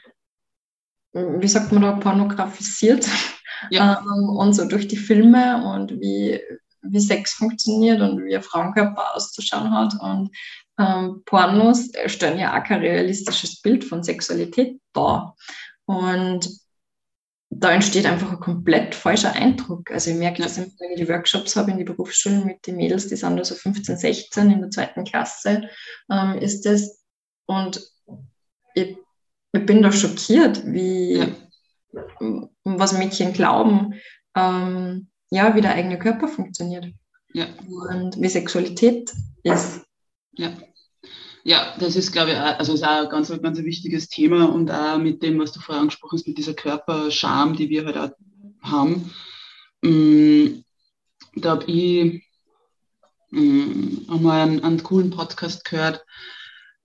[1.13, 3.07] wie sagt man da, pornografisiert
[3.71, 4.01] ja.
[4.01, 6.41] ähm, und so durch die Filme und wie,
[6.83, 10.31] wie Sex funktioniert und wie ein Frauenkörper auszuschauen hat und
[10.83, 15.37] ähm, Pornos stellen ja auch kein realistisches Bild von Sexualität dar.
[15.85, 16.49] Und
[17.55, 19.91] da entsteht einfach ein komplett falscher Eindruck.
[19.91, 23.09] Also ich merke das, wenn ich die Workshops habe in die Berufsschulen mit den Mädels,
[23.09, 25.69] die sind da so 15, 16 in der zweiten Klasse,
[26.11, 27.03] ähm, ist das.
[27.47, 27.83] Und
[28.75, 28.97] ich,
[29.53, 31.23] ich, bin da schockiert, wie,
[32.65, 33.95] was Mädchen glauben,
[34.35, 36.87] ähm, ja, wie der eigene Körper funktioniert.
[37.35, 37.47] Ja.
[37.91, 39.13] Und wie Sexualität
[39.43, 39.83] ist.
[40.33, 40.53] Ja.
[41.45, 44.45] Ja, das ist, glaube ich, auch, also ist auch ein ganz, ganz ein wichtiges Thema
[44.53, 47.97] und auch mit dem, was du vorher angesprochen hast, mit dieser Körperscham, die wir halt
[47.97, 48.11] auch
[48.63, 49.11] haben.
[49.83, 50.63] Mm,
[51.35, 52.23] da habe ich
[53.31, 56.05] mm, einmal einen, einen coolen Podcast gehört,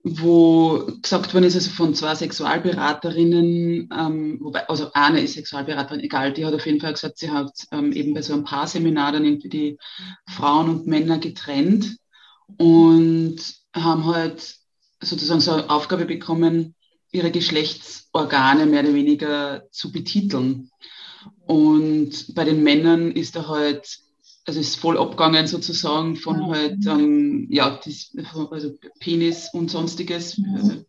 [0.02, 6.32] wo gesagt worden ist, also von zwei Sexualberaterinnen, ähm, wobei, also eine ist Sexualberaterin, egal,
[6.32, 9.24] die hat auf jeden Fall gesagt, sie hat ähm, eben bei so einem Paarseminar dann
[9.24, 9.78] irgendwie die
[10.28, 11.96] Frauen und Männer getrennt
[12.56, 13.36] und
[13.74, 14.56] haben halt
[15.00, 16.74] sozusagen so eine Aufgabe bekommen,
[17.12, 20.70] ihre Geschlechtsorgane mehr oder weniger zu betiteln.
[21.46, 23.98] Und bei den Männern ist da halt,
[24.46, 28.14] also ist voll abgegangen sozusagen von halt, ähm, ja, das,
[28.50, 30.84] also Penis und sonstiges, also,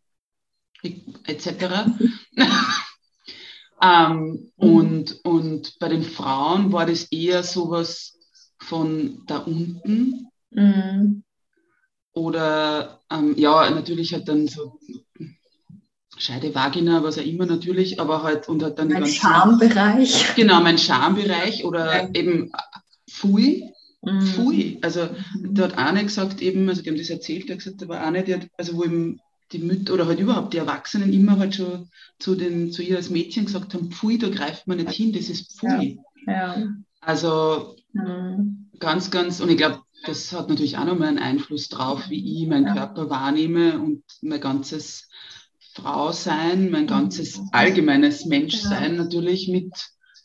[1.25, 1.91] etc.
[3.81, 8.17] ähm, und, und bei den Frauen war das eher sowas
[8.59, 10.27] von da unten.
[10.51, 11.23] Mhm.
[12.13, 14.79] Oder ähm, ja, natürlich halt dann so
[16.17, 20.35] Scheide Vagina, was auch immer natürlich, aber halt und halt dann mein Schambereich.
[20.35, 22.09] Genau, mein Schambereich oder ja.
[22.13, 22.51] eben
[23.09, 23.71] Fui.
[24.01, 24.21] Mhm.
[24.21, 24.79] Fui.
[24.81, 25.55] Also mhm.
[25.55, 28.01] da hat eine gesagt eben, also die haben das erzählt, der hat gesagt, da war
[28.01, 29.19] eine, die hat, also wo eben
[29.51, 31.89] die Mütter oder halt überhaupt die Erwachsenen immer halt schon
[32.19, 35.29] zu, den, zu ihr als Mädchen gesagt haben, Pfui, da greift man nicht hin, das
[35.29, 35.99] ist Pfui.
[36.27, 36.57] Ja.
[36.57, 36.67] ja.
[37.01, 38.69] Also mhm.
[38.77, 39.79] ganz, ganz, und ich glaube,
[40.09, 42.73] das hat natürlich auch nochmal einen Einfluss drauf, wie ich meinen ja.
[42.73, 45.07] Körper wahrnehme und mein ganzes
[45.73, 49.03] Frausein, mein ganzes allgemeines Menschsein ja.
[49.03, 49.71] natürlich mit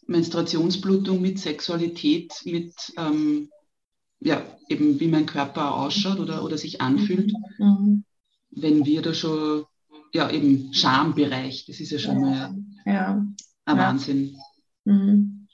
[0.07, 3.51] Menstruationsblutung, mit Sexualität, mit ähm,
[4.21, 7.33] ja, eben wie mein Körper ausschaut oder, oder sich anfühlt.
[7.59, 8.05] Mhm.
[8.51, 9.65] Wenn wir da schon,
[10.15, 12.55] ja, eben Schambereich, das ist ja schon mal
[12.87, 13.23] ja.
[13.67, 14.37] ein Wahnsinn.
[14.85, 15.47] Mhm.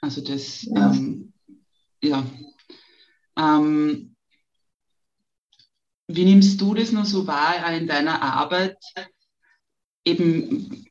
[0.00, 0.66] Also das.
[0.74, 1.32] Ähm,
[2.02, 2.24] ja.
[3.38, 4.16] Ähm,
[6.08, 8.76] wie nimmst du das noch so wahr in deiner Arbeit?
[10.04, 10.86] Eben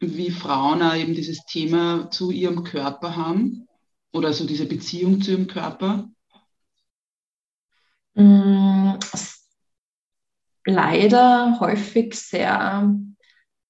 [0.00, 3.68] wie Frauen auch eben dieses Thema zu ihrem Körper haben
[4.12, 6.10] oder so diese Beziehung zu ihrem Körper?
[8.14, 8.94] Mm,
[10.66, 12.90] leider häufig sehr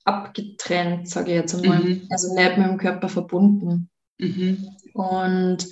[0.04, 1.80] abgetrennt, sage ich jetzt einmal.
[1.80, 2.06] Mhm.
[2.10, 3.90] Also nicht mit dem Körper verbunden.
[4.18, 4.68] Mhm.
[4.94, 5.66] Und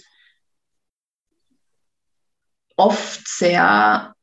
[2.81, 4.14] oft sehr,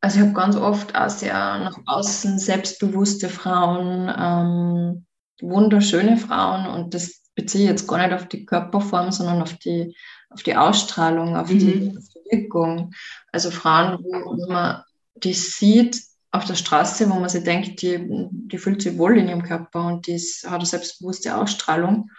[0.00, 5.06] also ich habe ganz oft auch sehr nach außen selbstbewusste Frauen, ähm,
[5.40, 9.94] wunderschöne Frauen und das beziehe ich jetzt gar nicht auf die Körperform, sondern auf die,
[10.30, 11.58] auf die Ausstrahlung, auf, mhm.
[11.58, 12.92] die, auf die Wirkung.
[13.32, 14.82] Also Frauen, wo man
[15.14, 17.98] die sieht auf der Straße, wo man sich denkt, die,
[18.30, 22.10] die fühlt sich wohl in ihrem Körper und die ist, hat eine selbstbewusste Ausstrahlung,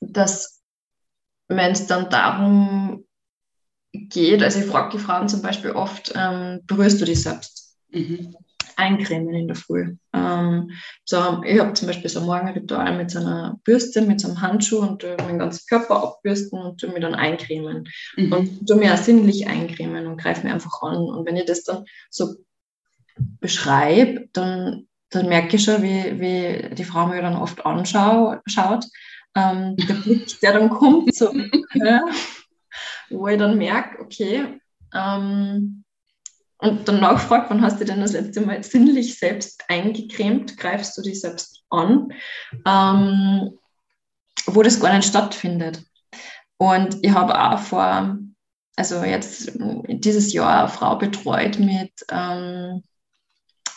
[0.00, 0.62] dass
[1.48, 3.04] wenn es dann darum
[3.92, 7.76] geht, also ich frage die Frauen zum Beispiel oft, ähm, berührst du dich selbst?
[7.90, 8.34] Mhm.
[8.76, 9.96] Eincremen in der Früh.
[10.14, 10.70] Ähm,
[11.04, 14.40] so, ich habe zum Beispiel so ein Morgenritual mit so einer Bürste, mit so einem
[14.40, 17.88] Handschuh und äh, meinen ganzen Körper abbürsten und mir dann eincremen.
[18.16, 18.32] Mhm.
[18.32, 20.96] Und tu mir auch sinnlich eincremen und greife mir einfach an.
[20.96, 22.34] Und wenn ich das dann so
[23.40, 28.86] beschreibe, dann, dann merke ich schon, wie, wie die Frau mir dann oft anschaut.
[29.34, 31.30] Ähm, der Blick, der dann kommt, so,
[31.74, 32.04] ja,
[33.12, 34.60] wo ich dann merke, okay,
[34.94, 35.84] ähm,
[36.58, 41.02] und dann nachfragt, wann hast du denn das letzte Mal sinnlich selbst eingecremt, greifst du
[41.02, 42.12] dich selbst an,
[42.64, 43.58] ähm,
[44.46, 45.82] wo das gar nicht stattfindet.
[46.58, 48.16] Und ich habe auch vor,
[48.76, 49.50] also jetzt
[49.88, 52.84] dieses Jahr eine Frau betreut mit ähm,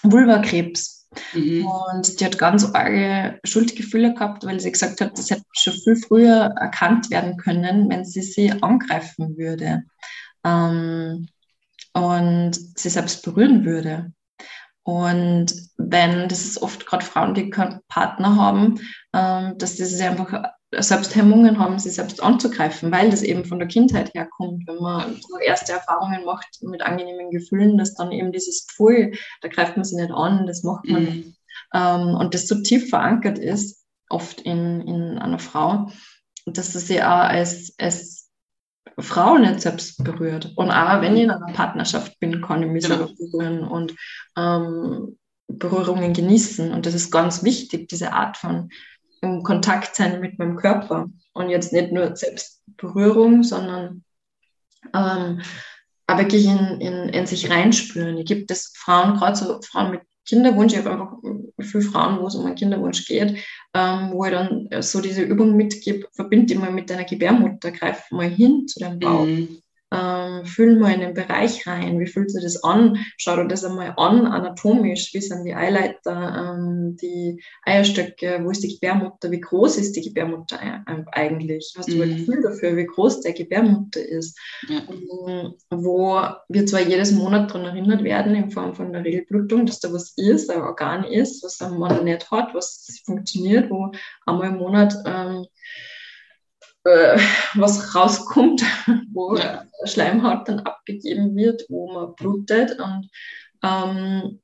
[0.04, 0.95] Vulvakrebs.
[1.34, 1.66] Mhm.
[1.66, 5.96] Und die hat ganz arge Schuldgefühle gehabt, weil sie gesagt hat, das hätte schon viel
[5.96, 9.84] früher erkannt werden können, wenn sie sie angreifen würde
[10.44, 11.28] ähm,
[11.94, 14.12] und sie selbst berühren würde.
[14.84, 18.80] Und wenn, das ist oft gerade Frauen, die keinen Partner haben,
[19.14, 20.52] ähm, dass sie einfach
[20.82, 25.38] Selbsthemmungen haben, sie selbst anzugreifen, weil das eben von der Kindheit herkommt, wenn man so
[25.38, 29.96] erste Erfahrungen macht mit angenehmen Gefühlen, dass dann eben dieses Pfui, da greift man sie
[29.96, 31.10] nicht an, das macht man mhm.
[31.10, 31.38] nicht.
[31.74, 35.90] Ähm, und das so tief verankert ist, oft in, in einer Frau,
[36.46, 38.30] dass das sie auch als, als
[39.00, 40.54] Frau nicht selbst berührt.
[40.56, 43.08] Und auch wenn ich in einer Partnerschaft bin, kann ich mich genau.
[43.18, 43.96] berühren und
[44.38, 45.18] ähm,
[45.48, 46.72] Berührungen genießen.
[46.72, 48.70] Und das ist ganz wichtig, diese Art von
[49.26, 51.10] im Kontakt sein mit meinem Körper.
[51.34, 54.04] Und jetzt nicht nur Selbstberührung, sondern
[54.94, 55.42] ähm,
[56.08, 58.18] auch wirklich in, in, in sich reinspüren.
[58.18, 61.18] Ich gibt es Frauen, gerade so Frauen mit Kinderwunsch, ich habe einfach
[61.60, 63.38] viele Frauen, wo es um einen Kinderwunsch geht,
[63.76, 68.10] ähm, wo ich dann so diese Übung mitgebe, verbinde die mal mit deiner Gebärmutter, greif
[68.10, 69.26] mal hin zu deinem Bauch.
[69.26, 69.62] Mhm
[69.92, 72.98] ähm, fühl mal in den Bereich rein, wie fühlt sich das an?
[73.18, 78.64] Schau dir das einmal an, anatomisch, wie sind die Eileiter, ähm, die Eierstöcke, wo ist
[78.64, 80.60] die Gebärmutter, wie groß ist die Gebärmutter
[81.12, 81.74] eigentlich?
[81.78, 82.02] Hast du mhm.
[82.02, 84.38] ein Gefühl dafür, wie groß der Gebärmutter ist?
[84.68, 84.82] Ja.
[84.90, 86.20] Ähm, wo
[86.50, 90.14] wir zwar jedes Monat daran erinnert werden, in Form von der Regelblutung, dass da was
[90.18, 93.92] ist, ein Organ ist, was ein Mann nicht hat, was funktioniert, wo
[94.26, 95.46] einmal im Monat ähm,
[96.86, 97.20] äh,
[97.56, 98.64] was rauskommt,
[99.14, 99.66] wo ja.
[99.84, 103.10] Schleimhaut dann abgegeben wird, wo man blutet und
[103.64, 104.40] ähm,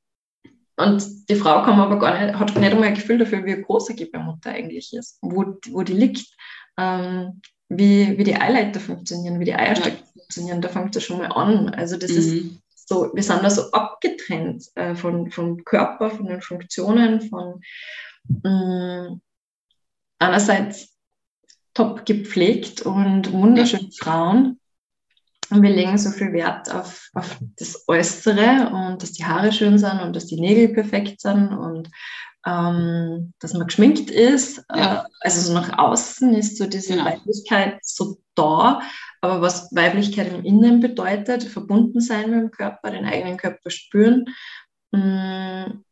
[0.76, 3.90] und die Frau kann aber gar nicht, hat nicht einmal ein Gefühl dafür, wie groß
[3.90, 6.26] eine Gebärmutter eigentlich ist, wo, wo die liegt,
[6.78, 10.12] ähm, wie, wie die Eileiter funktionieren, wie die Eierstöcke ja.
[10.16, 11.68] funktionieren, da fängt es schon mal an.
[11.68, 12.16] Also das mhm.
[12.16, 17.60] ist so, wir sind da so abgetrennt äh, von, vom Körper, von den Funktionen, von
[18.42, 19.20] mh, mm,
[20.18, 20.91] einerseits
[21.74, 24.58] top gepflegt und wunderschöne Frauen.
[25.50, 29.78] Und wir legen so viel Wert auf, auf das Äußere und dass die Haare schön
[29.78, 31.90] sind und dass die Nägel perfekt sind und
[32.46, 34.64] ähm, dass man geschminkt ist.
[34.74, 35.02] Ja.
[35.02, 37.04] Äh, also so nach außen ist so diese genau.
[37.04, 38.80] Weiblichkeit so da.
[39.20, 44.24] Aber was Weiblichkeit im Innen bedeutet, verbunden sein mit dem Körper, den eigenen Körper spüren,
[44.90, 45.84] mh, mm,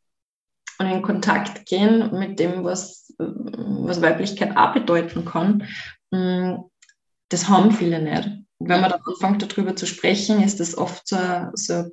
[0.81, 5.68] und in Kontakt gehen mit dem, was, was Weiblichkeit auch bedeuten kann,
[6.11, 6.55] mm,
[7.28, 8.31] das haben viele nicht.
[8.59, 11.18] Wenn man dann anfängt, darüber zu sprechen, ist das oft so,
[11.53, 11.93] so ein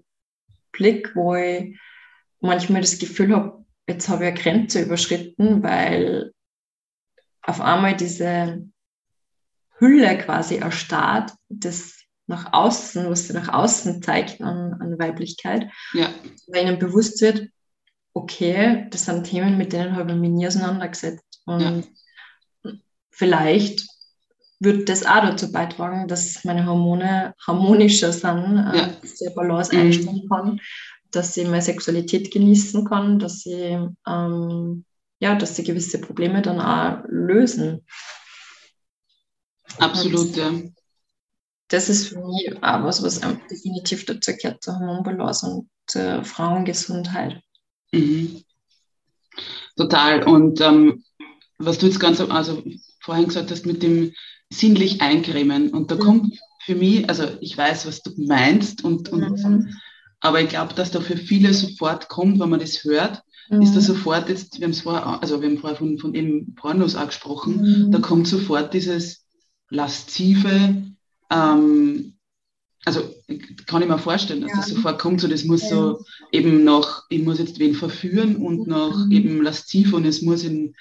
[0.72, 1.78] Blick, wo ich
[2.40, 6.32] manchmal das Gefühl habe, jetzt habe ich eine Grenze überschritten, weil
[7.42, 8.70] auf einmal diese
[9.80, 16.10] Hülle quasi erstarrt, das nach außen, was sie nach außen zeigt an, an Weiblichkeit, ja.
[16.48, 17.50] weil ihnen bewusst wird,
[18.18, 21.42] okay, das sind Themen, mit denen habe ich mich nie auseinandergesetzt.
[21.46, 21.86] Und
[22.64, 22.72] ja.
[23.12, 23.88] vielleicht
[24.60, 28.88] wird das auch dazu beitragen, dass meine Hormone harmonischer sind, äh, ja.
[29.02, 29.82] dass ich Balance mhm.
[29.82, 30.60] einstellen kann,
[31.12, 34.86] dass ich meine Sexualität genießen kann, dass sie ähm,
[35.20, 37.86] ja, dass sie gewisse Probleme dann auch lösen.
[39.80, 40.52] Absolut, ja.
[41.70, 47.42] Das ist für mich auch was, was definitiv dazu gehört, zur Hormonbalance und zur Frauengesundheit.
[47.92, 48.44] Mhm.
[49.76, 50.24] Total.
[50.24, 51.04] Und ähm,
[51.58, 52.64] was du jetzt ganz also
[53.00, 54.14] vorhin gesagt hast mit dem
[54.50, 55.70] sinnlich eincremen.
[55.70, 56.00] Und da mhm.
[56.00, 59.74] kommt für mich, also ich weiß, was du meinst, und, und mhm.
[60.20, 63.62] aber ich glaube, dass da für viele sofort kommt, wenn man das hört, mhm.
[63.62, 66.56] ist da sofort jetzt, wir haben es vorher, also wir haben vorher von, von eben
[66.56, 67.92] Pornos auch gesprochen, mhm.
[67.92, 69.26] da kommt sofort dieses
[69.70, 70.84] laszive,
[71.30, 72.17] ähm,
[72.88, 73.02] also
[73.66, 74.58] kann ich mir vorstellen, dass ja.
[74.58, 75.70] das sofort kommt, so das muss ja.
[75.70, 79.12] so eben noch, ich muss jetzt wen verführen und noch mhm.
[79.12, 80.74] eben lasziv und es muss in,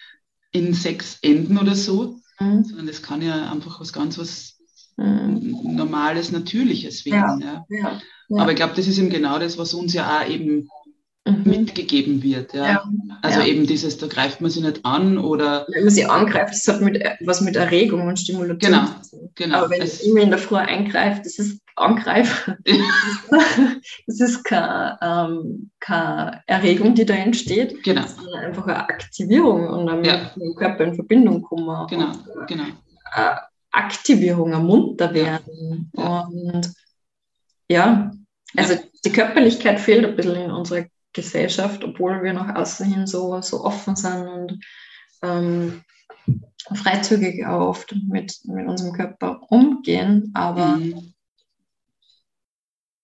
[0.53, 2.63] in Sex enden oder so, mhm.
[2.63, 4.57] sondern das kann ja einfach was ganz was
[4.97, 5.75] mhm.
[5.75, 7.41] Normales, Natürliches werden.
[7.41, 7.67] Ja.
[7.69, 8.01] ja.
[8.39, 10.69] Aber ich glaube, das ist eben genau das, was uns ja auch eben
[11.27, 11.43] mhm.
[11.45, 12.55] mitgegeben wird.
[12.55, 12.67] Ja.
[12.67, 12.85] ja.
[13.21, 13.47] Also ja.
[13.47, 15.67] eben dieses, da greift man sie nicht an oder.
[15.71, 18.87] Wenn man sie angreift, das hat mit, was mit Erregung und Stimulation genau.
[19.35, 19.59] Genau.
[19.59, 22.51] Aber wenn es immer in der Früh eingreift, das ist Angreif.
[24.07, 28.07] das ist keine, ähm, keine Erregung, die da entsteht, genau.
[28.07, 30.33] sondern einfach eine Aktivierung und dann ja.
[30.35, 31.87] mit dem Körper in Verbindung kommen.
[31.89, 32.65] Genau, und, genau.
[33.15, 33.37] Äh,
[33.71, 35.91] Aktivierung, ein munter werden.
[35.95, 36.21] Ja.
[36.21, 36.73] Und
[37.69, 38.11] ja,
[38.57, 38.75] also
[39.05, 43.65] die Körperlichkeit fehlt ein bisschen in unserer Gesellschaft, obwohl wir nach außen hin so, so
[43.65, 44.65] offen sind und
[45.23, 45.83] ähm,
[46.75, 51.15] freizügig oft mit, mit unserem Körper umgehen, aber mhm.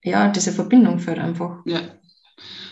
[0.05, 1.65] Ja, diese Verbindung fehlt einfach.
[1.65, 1.81] Ja,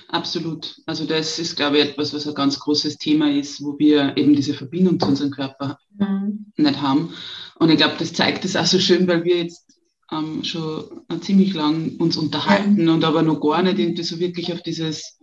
[0.08, 0.80] absolut.
[0.86, 4.34] Also das ist, glaube ich, etwas, was ein ganz großes Thema ist, wo wir eben
[4.34, 6.52] diese Verbindung zu unserem Körper mhm.
[6.56, 7.14] nicht haben.
[7.58, 9.78] Und ich glaube, das zeigt es auch so schön, weil wir jetzt
[10.10, 12.90] ähm, schon ziemlich lang uns unterhalten mhm.
[12.90, 15.18] und aber noch gar nicht irgendwie so wirklich auf dieses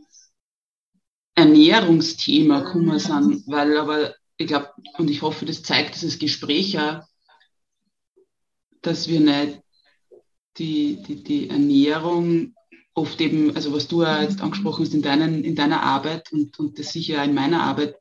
[1.36, 7.02] Ernährungsthema gekommen sind, weil aber ich glaube, und ich hoffe, das zeigt dieses Gespräch auch,
[8.82, 9.62] dass wir nicht
[10.58, 12.54] die, die, die Ernährung
[12.94, 16.58] oft eben, also was du ja jetzt angesprochen hast in, deinen, in deiner Arbeit und,
[16.60, 17.96] und das sicher in meiner Arbeit,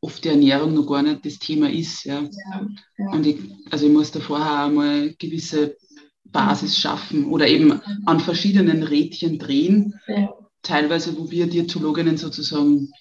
[0.00, 2.04] oft die Ernährung noch gar nicht das Thema ist.
[2.04, 2.22] Ja.
[2.22, 2.66] ja,
[2.98, 3.10] ja.
[3.10, 3.38] Und ich,
[3.70, 5.76] also ich muss da vorher einmal gewisse
[6.24, 10.32] Basis schaffen oder eben an verschiedenen Rädchen drehen, ja
[10.62, 12.92] teilweise, wo wir Diätologinnen sozusagen,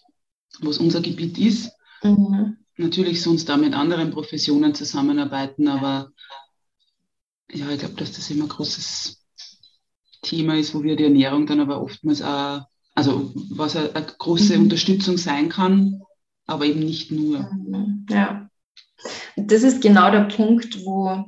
[0.61, 1.71] wo es unser Gebiet ist,
[2.03, 2.57] mhm.
[2.77, 6.11] natürlich sonst da mit anderen Professionen zusammenarbeiten, aber
[7.51, 9.23] ja, ich glaube, dass das immer ein großes
[10.21, 12.61] Thema ist, wo wir die Ernährung dann aber oftmals auch,
[12.95, 14.63] also was eine, eine große mhm.
[14.63, 16.01] Unterstützung sein kann,
[16.45, 17.49] aber eben nicht nur.
[18.09, 18.49] Ja.
[19.35, 21.25] Das ist genau der Punkt, wo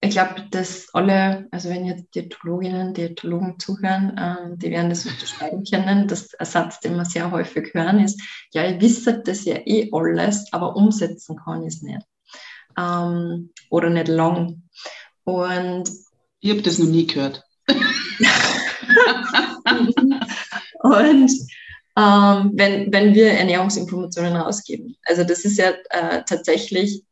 [0.00, 5.64] ich glaube, dass alle, also wenn jetzt Diätologinnen, Diätologen zuhören, ähm, die werden das unterschreiben
[5.64, 6.06] können.
[6.06, 10.52] Das Ersatz, den wir sehr häufig hören, ist, ja, ich wisse das ja eh alles,
[10.52, 12.02] aber umsetzen kann ich es nicht.
[12.78, 14.62] Ähm, oder nicht lang.
[15.28, 15.90] Und
[16.40, 17.44] ich habe das noch nie gehört.
[20.80, 21.30] und
[21.98, 24.96] ähm, wenn, wenn wir Ernährungsinformationen rausgeben.
[25.04, 27.02] Also das ist ja äh, tatsächlich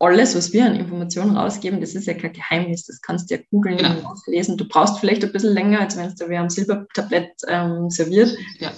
[0.00, 2.86] alles, was wir an Informationen rausgeben, das ist ja kein Geheimnis.
[2.86, 4.10] Das kannst du ja googeln genau.
[4.10, 4.56] und lesen.
[4.56, 8.36] Du brauchst vielleicht ein bisschen länger, als wenn es dir wer am Silbertablett ähm, serviert.
[8.58, 8.72] Ja.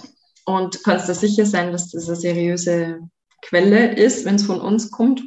[0.44, 2.98] Und kannst da sicher sein, dass das eine seriöse
[3.40, 5.22] Quelle ist, wenn es von uns kommt.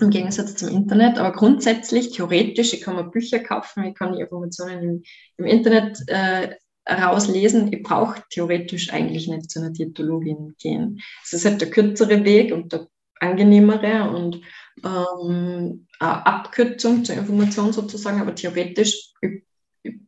[0.00, 1.18] Im Gegensatz zum Internet.
[1.18, 5.02] Aber grundsätzlich, theoretisch, ich kann mir Bücher kaufen, ich kann die Informationen im,
[5.36, 6.54] im Internet äh,
[6.88, 7.72] rauslesen.
[7.72, 11.00] Ich brauche theoretisch eigentlich nicht zu einer Diätologin gehen.
[11.24, 12.88] Es ist halt der kürzere Weg und der
[13.20, 14.40] angenehmere und
[14.84, 19.42] ähm, Abkürzung zur Information sozusagen, aber theoretisch ich,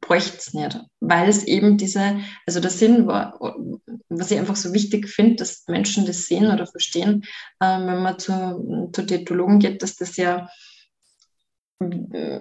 [0.00, 3.38] bräuchte es nicht, weil es eben diese, also der Sinn war,
[4.08, 7.24] was ich einfach so wichtig finde, dass Menschen das sehen oder verstehen,
[7.62, 10.48] ähm, wenn man zu, zu Diätologen geht, dass das ja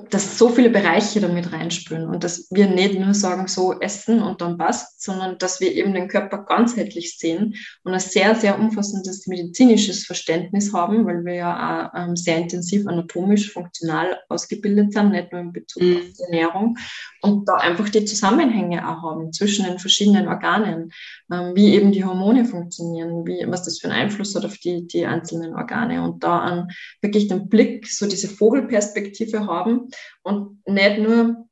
[0.10, 4.42] dass so viele Bereiche damit reinspüren und dass wir nicht nur sagen, so essen und
[4.42, 9.28] dann passt, sondern dass wir eben den Körper ganzheitlich sehen und ein sehr, sehr umfassendes
[9.28, 15.32] medizinisches Verständnis haben, weil wir ja auch ähm, sehr intensiv anatomisch, funktional ausgebildet sind, nicht
[15.32, 15.98] nur in Bezug mhm.
[15.98, 16.78] auf die Ernährung
[17.22, 20.92] und da einfach die Zusammenhänge auch haben zwischen den verschiedenen Organen,
[21.32, 24.88] ähm, wie eben die Hormone funktionieren, wie, was das für einen Einfluss hat auf die,
[24.88, 26.70] die einzelnen Organe und da an
[27.02, 29.90] wirklich den Blick, so diese Vogelperspektive haben
[30.24, 31.46] und nicht nur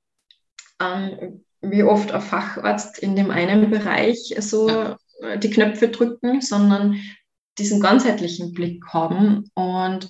[0.82, 4.95] ähm, wie oft ein Facharzt in dem einen Bereich so
[5.43, 6.95] die Knöpfe drücken, sondern
[7.57, 10.09] diesen ganzheitlichen Blick haben und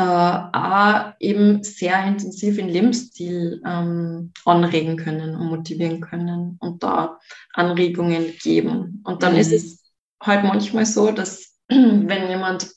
[0.00, 7.18] äh, eben sehr intensiv in Lebensstil ähm, anregen können und motivieren können und da
[7.52, 9.02] Anregungen geben.
[9.04, 9.40] Und dann mhm.
[9.40, 9.92] ist es
[10.22, 12.70] halt manchmal so, dass wenn jemand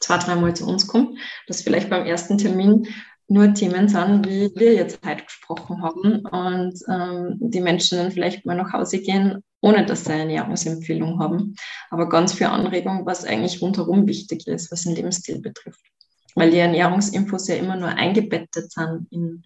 [0.00, 1.18] zwei, dreimal zu uns kommt,
[1.48, 2.86] dass vielleicht beim ersten Termin
[3.26, 8.46] nur Themen sind, wie wir jetzt heute gesprochen haben und ähm, die Menschen dann vielleicht
[8.46, 11.56] mal nach Hause gehen, ohne dass sie eine Ernährungsempfehlung haben,
[11.90, 15.84] aber ganz viel Anregung, was eigentlich rundherum wichtig ist, was den Lebensstil betrifft.
[16.38, 19.44] Weil die Ernährungsinfos ja immer nur eingebettet sind in,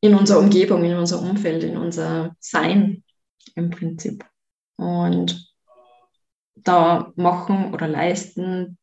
[0.00, 3.04] in unsere Umgebung, in unser Umfeld, in unser Sein
[3.54, 4.24] im Prinzip.
[4.76, 5.52] Und
[6.54, 8.78] da machen oder leisten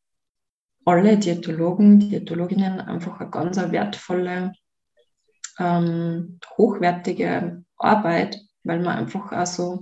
[0.84, 4.52] alle Diätologen, Diätologinnen einfach eine ganz wertvolle,
[5.58, 9.78] ähm, hochwertige Arbeit, weil wir einfach auch so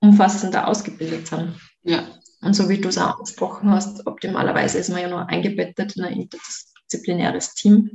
[0.00, 1.60] umfassender ausgebildet sind.
[1.82, 2.06] Ja.
[2.42, 6.04] Und so wie du es auch angesprochen hast, optimalerweise ist man ja nur eingebettet in
[6.04, 7.90] ein interdisziplinäres Team,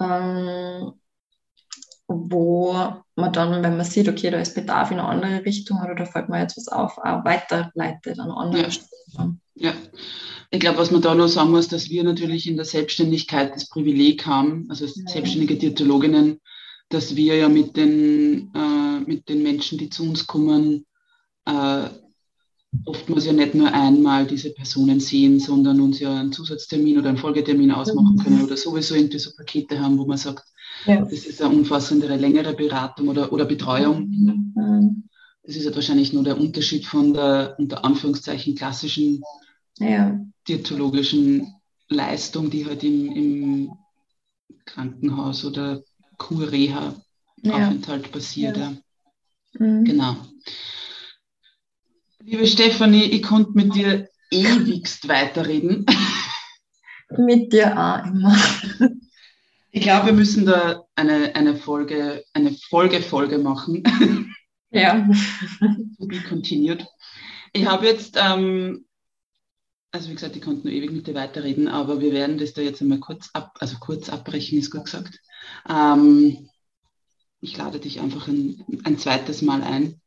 [0.00, 0.92] ähm,
[2.06, 2.72] wo
[3.16, 6.06] man dann, wenn man sieht, okay, da ist Bedarf in eine andere Richtung oder da
[6.06, 8.70] fällt mir jetzt was auf, auch weiterleitet an andere ja.
[8.70, 9.40] Stellen.
[9.54, 9.72] Ja,
[10.50, 13.68] ich glaube, was man da noch sagen muss, dass wir natürlich in der Selbstständigkeit das
[13.68, 14.92] Privileg haben, also ja.
[15.06, 16.40] selbstständige Diätologinnen,
[16.88, 20.86] dass wir ja mit den, äh, mit den Menschen, die zu uns kommen,
[21.46, 21.88] äh,
[22.84, 27.18] oftmals ja nicht nur einmal diese Personen sehen, sondern uns ja einen Zusatztermin oder einen
[27.18, 30.44] Folgetermin ausmachen können oder sowieso irgendwie so Pakete haben, wo man sagt,
[30.86, 31.00] ja.
[31.00, 34.08] das ist eine umfassendere, längere Beratung oder, oder Betreuung.
[34.08, 35.04] Mhm.
[35.42, 39.22] Das ist halt wahrscheinlich nur der Unterschied von der unter Anführungszeichen klassischen
[39.78, 40.18] ja.
[40.48, 41.54] diätologischen
[41.88, 43.72] Leistung, die halt im, im
[44.64, 45.82] Krankenhaus oder
[46.16, 48.12] Kur-Reha-Aufenthalt ja.
[48.12, 48.56] passiert.
[48.56, 48.72] Ja.
[49.58, 49.84] Mhm.
[49.84, 50.16] Genau.
[52.26, 55.84] Liebe Stefanie, ich konnte mit dir ewigst weiterreden.
[57.18, 58.34] Mit dir auch immer.
[59.70, 63.82] Ich glaube, wir müssen da eine, eine Folge, eine Folge-Folge machen.
[64.70, 65.06] Ja.
[65.98, 66.86] to be continued.
[67.52, 68.86] Ich habe jetzt ähm,
[69.92, 72.62] also wie gesagt, ich konnte nur ewig mit dir weiterreden, aber wir werden das da
[72.62, 75.20] jetzt einmal kurz ab, also kurz abbrechen, ist gut gesagt.
[75.68, 76.48] Ähm,
[77.40, 80.00] ich lade dich einfach ein, ein zweites Mal ein.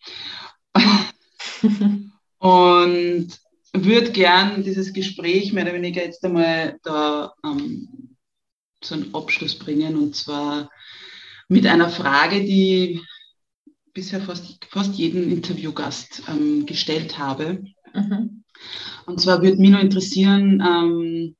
[2.39, 3.27] und
[3.73, 8.15] würde gern dieses Gespräch mehr oder weniger jetzt einmal da ähm,
[8.81, 10.69] zu einem Abschluss bringen und zwar
[11.47, 13.01] mit einer Frage, die
[13.93, 17.63] bisher fast, fast jeden Interviewgast ähm, gestellt habe.
[17.93, 18.43] Mhm.
[19.05, 21.35] Und zwar würde mich nur interessieren, ähm,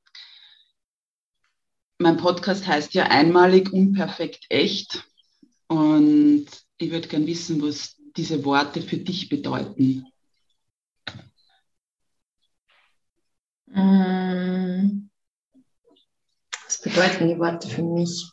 [1.99, 5.03] mein Podcast heißt ja einmalig, unperfekt, echt.
[5.67, 6.45] Und
[6.77, 10.05] ich würde gern wissen, was diese Worte für dich bedeuten.
[16.67, 18.31] Was bedeuten die Worte für mich?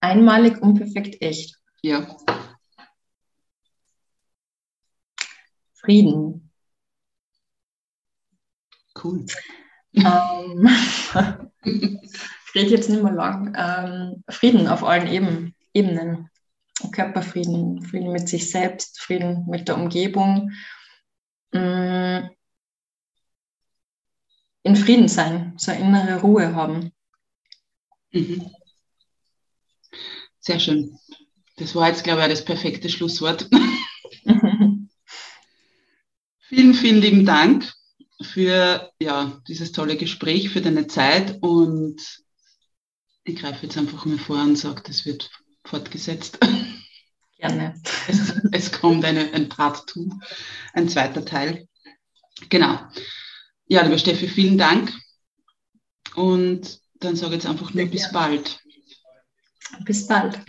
[0.00, 1.56] Einmalig, unperfekt, echt.
[1.82, 2.16] Ja.
[5.74, 6.50] Frieden.
[9.02, 9.26] Cool.
[9.94, 10.68] Ähm,
[11.64, 13.54] ich rede jetzt nicht mehr lang.
[13.56, 16.30] Ähm, Frieden auf allen Eben, Ebenen.
[16.92, 20.52] Körperfrieden, Frieden mit sich selbst, Frieden mit der Umgebung.
[21.52, 22.28] Mm,
[24.66, 26.90] in Frieden sein, so eine innere Ruhe haben.
[28.10, 28.50] Mhm.
[30.40, 30.98] Sehr schön.
[31.56, 33.48] Das war jetzt, glaube ich, das perfekte Schlusswort.
[36.48, 37.72] vielen, vielen lieben Dank
[38.20, 42.02] für ja, dieses tolle Gespräch, für deine Zeit und
[43.22, 45.30] ich greife jetzt einfach mal vor und sage, das wird
[45.64, 46.40] fortgesetzt.
[47.38, 47.80] Gerne.
[48.08, 50.08] Es, es kommt eine, ein Part 2,
[50.72, 51.68] ein zweiter Teil.
[52.48, 52.80] Genau.
[53.68, 54.92] Ja, liebe Steffi, vielen Dank.
[56.14, 58.60] Und dann sage ich jetzt einfach nur Sehr bis bald.
[59.84, 60.40] Bis bald.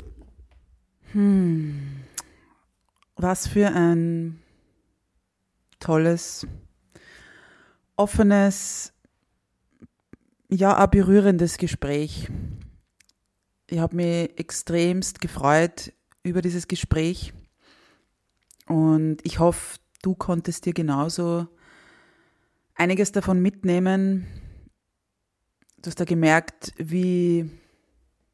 [1.13, 2.03] Hm.
[3.15, 4.39] Was für ein
[5.80, 6.45] tolles
[7.95, 8.93] offenes,
[10.49, 12.28] ja, ein berührendes Gespräch.
[13.68, 15.91] Ich habe mich extremst gefreut
[16.22, 17.34] über dieses Gespräch
[18.68, 21.47] und ich hoffe, du konntest dir genauso
[22.78, 24.28] einiges davon mitnehmen.
[25.82, 27.50] Du hast da gemerkt, wie,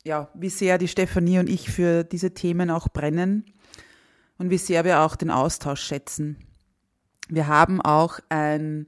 [0.03, 3.45] ja, wie sehr die Stefanie und ich für diese Themen auch brennen
[4.37, 6.37] und wie sehr wir auch den Austausch schätzen.
[7.29, 8.87] Wir haben auch ein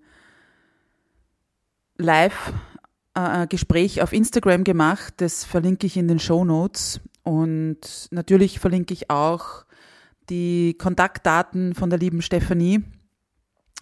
[1.97, 9.09] Live-Gespräch auf Instagram gemacht, das verlinke ich in den Show Notes und natürlich verlinke ich
[9.09, 9.65] auch
[10.29, 12.83] die Kontaktdaten von der lieben Stefanie.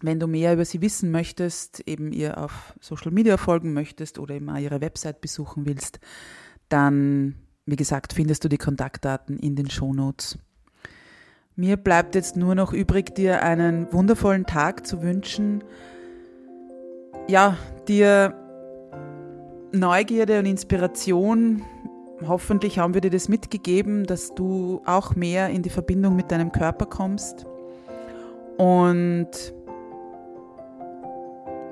[0.04, 4.36] Wenn du mehr über sie wissen möchtest, eben ihr auf Social Media folgen möchtest oder
[4.36, 6.02] eben auch ihre Website besuchen willst,
[6.68, 7.36] dann,
[7.66, 10.38] wie gesagt, findest du die Kontaktdaten in den Show Notes.
[11.56, 15.64] Mir bleibt jetzt nur noch übrig, dir einen wundervollen Tag zu wünschen.
[17.30, 18.36] Ja, dir
[19.72, 21.62] Neugierde und Inspiration.
[22.28, 26.52] Hoffentlich haben wir dir das mitgegeben, dass du auch mehr in die Verbindung mit deinem
[26.52, 27.46] Körper kommst.
[28.58, 29.30] Und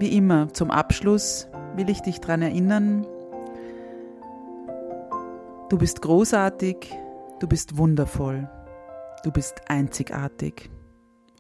[0.02, 3.06] wie immer, zum Abschluss will ich dich daran erinnern,
[5.70, 6.94] du bist großartig,
[7.40, 8.50] du bist wundervoll.
[9.24, 10.72] Du bist einzigartig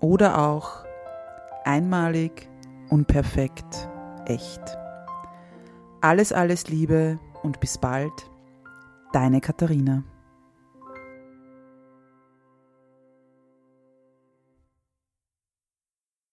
[0.01, 0.85] oder auch
[1.63, 2.47] einmalig,
[2.91, 3.89] unperfekt,
[4.25, 4.61] echt.
[5.99, 8.13] Alles, alles Liebe und bis bald,
[9.13, 10.03] deine Katharina.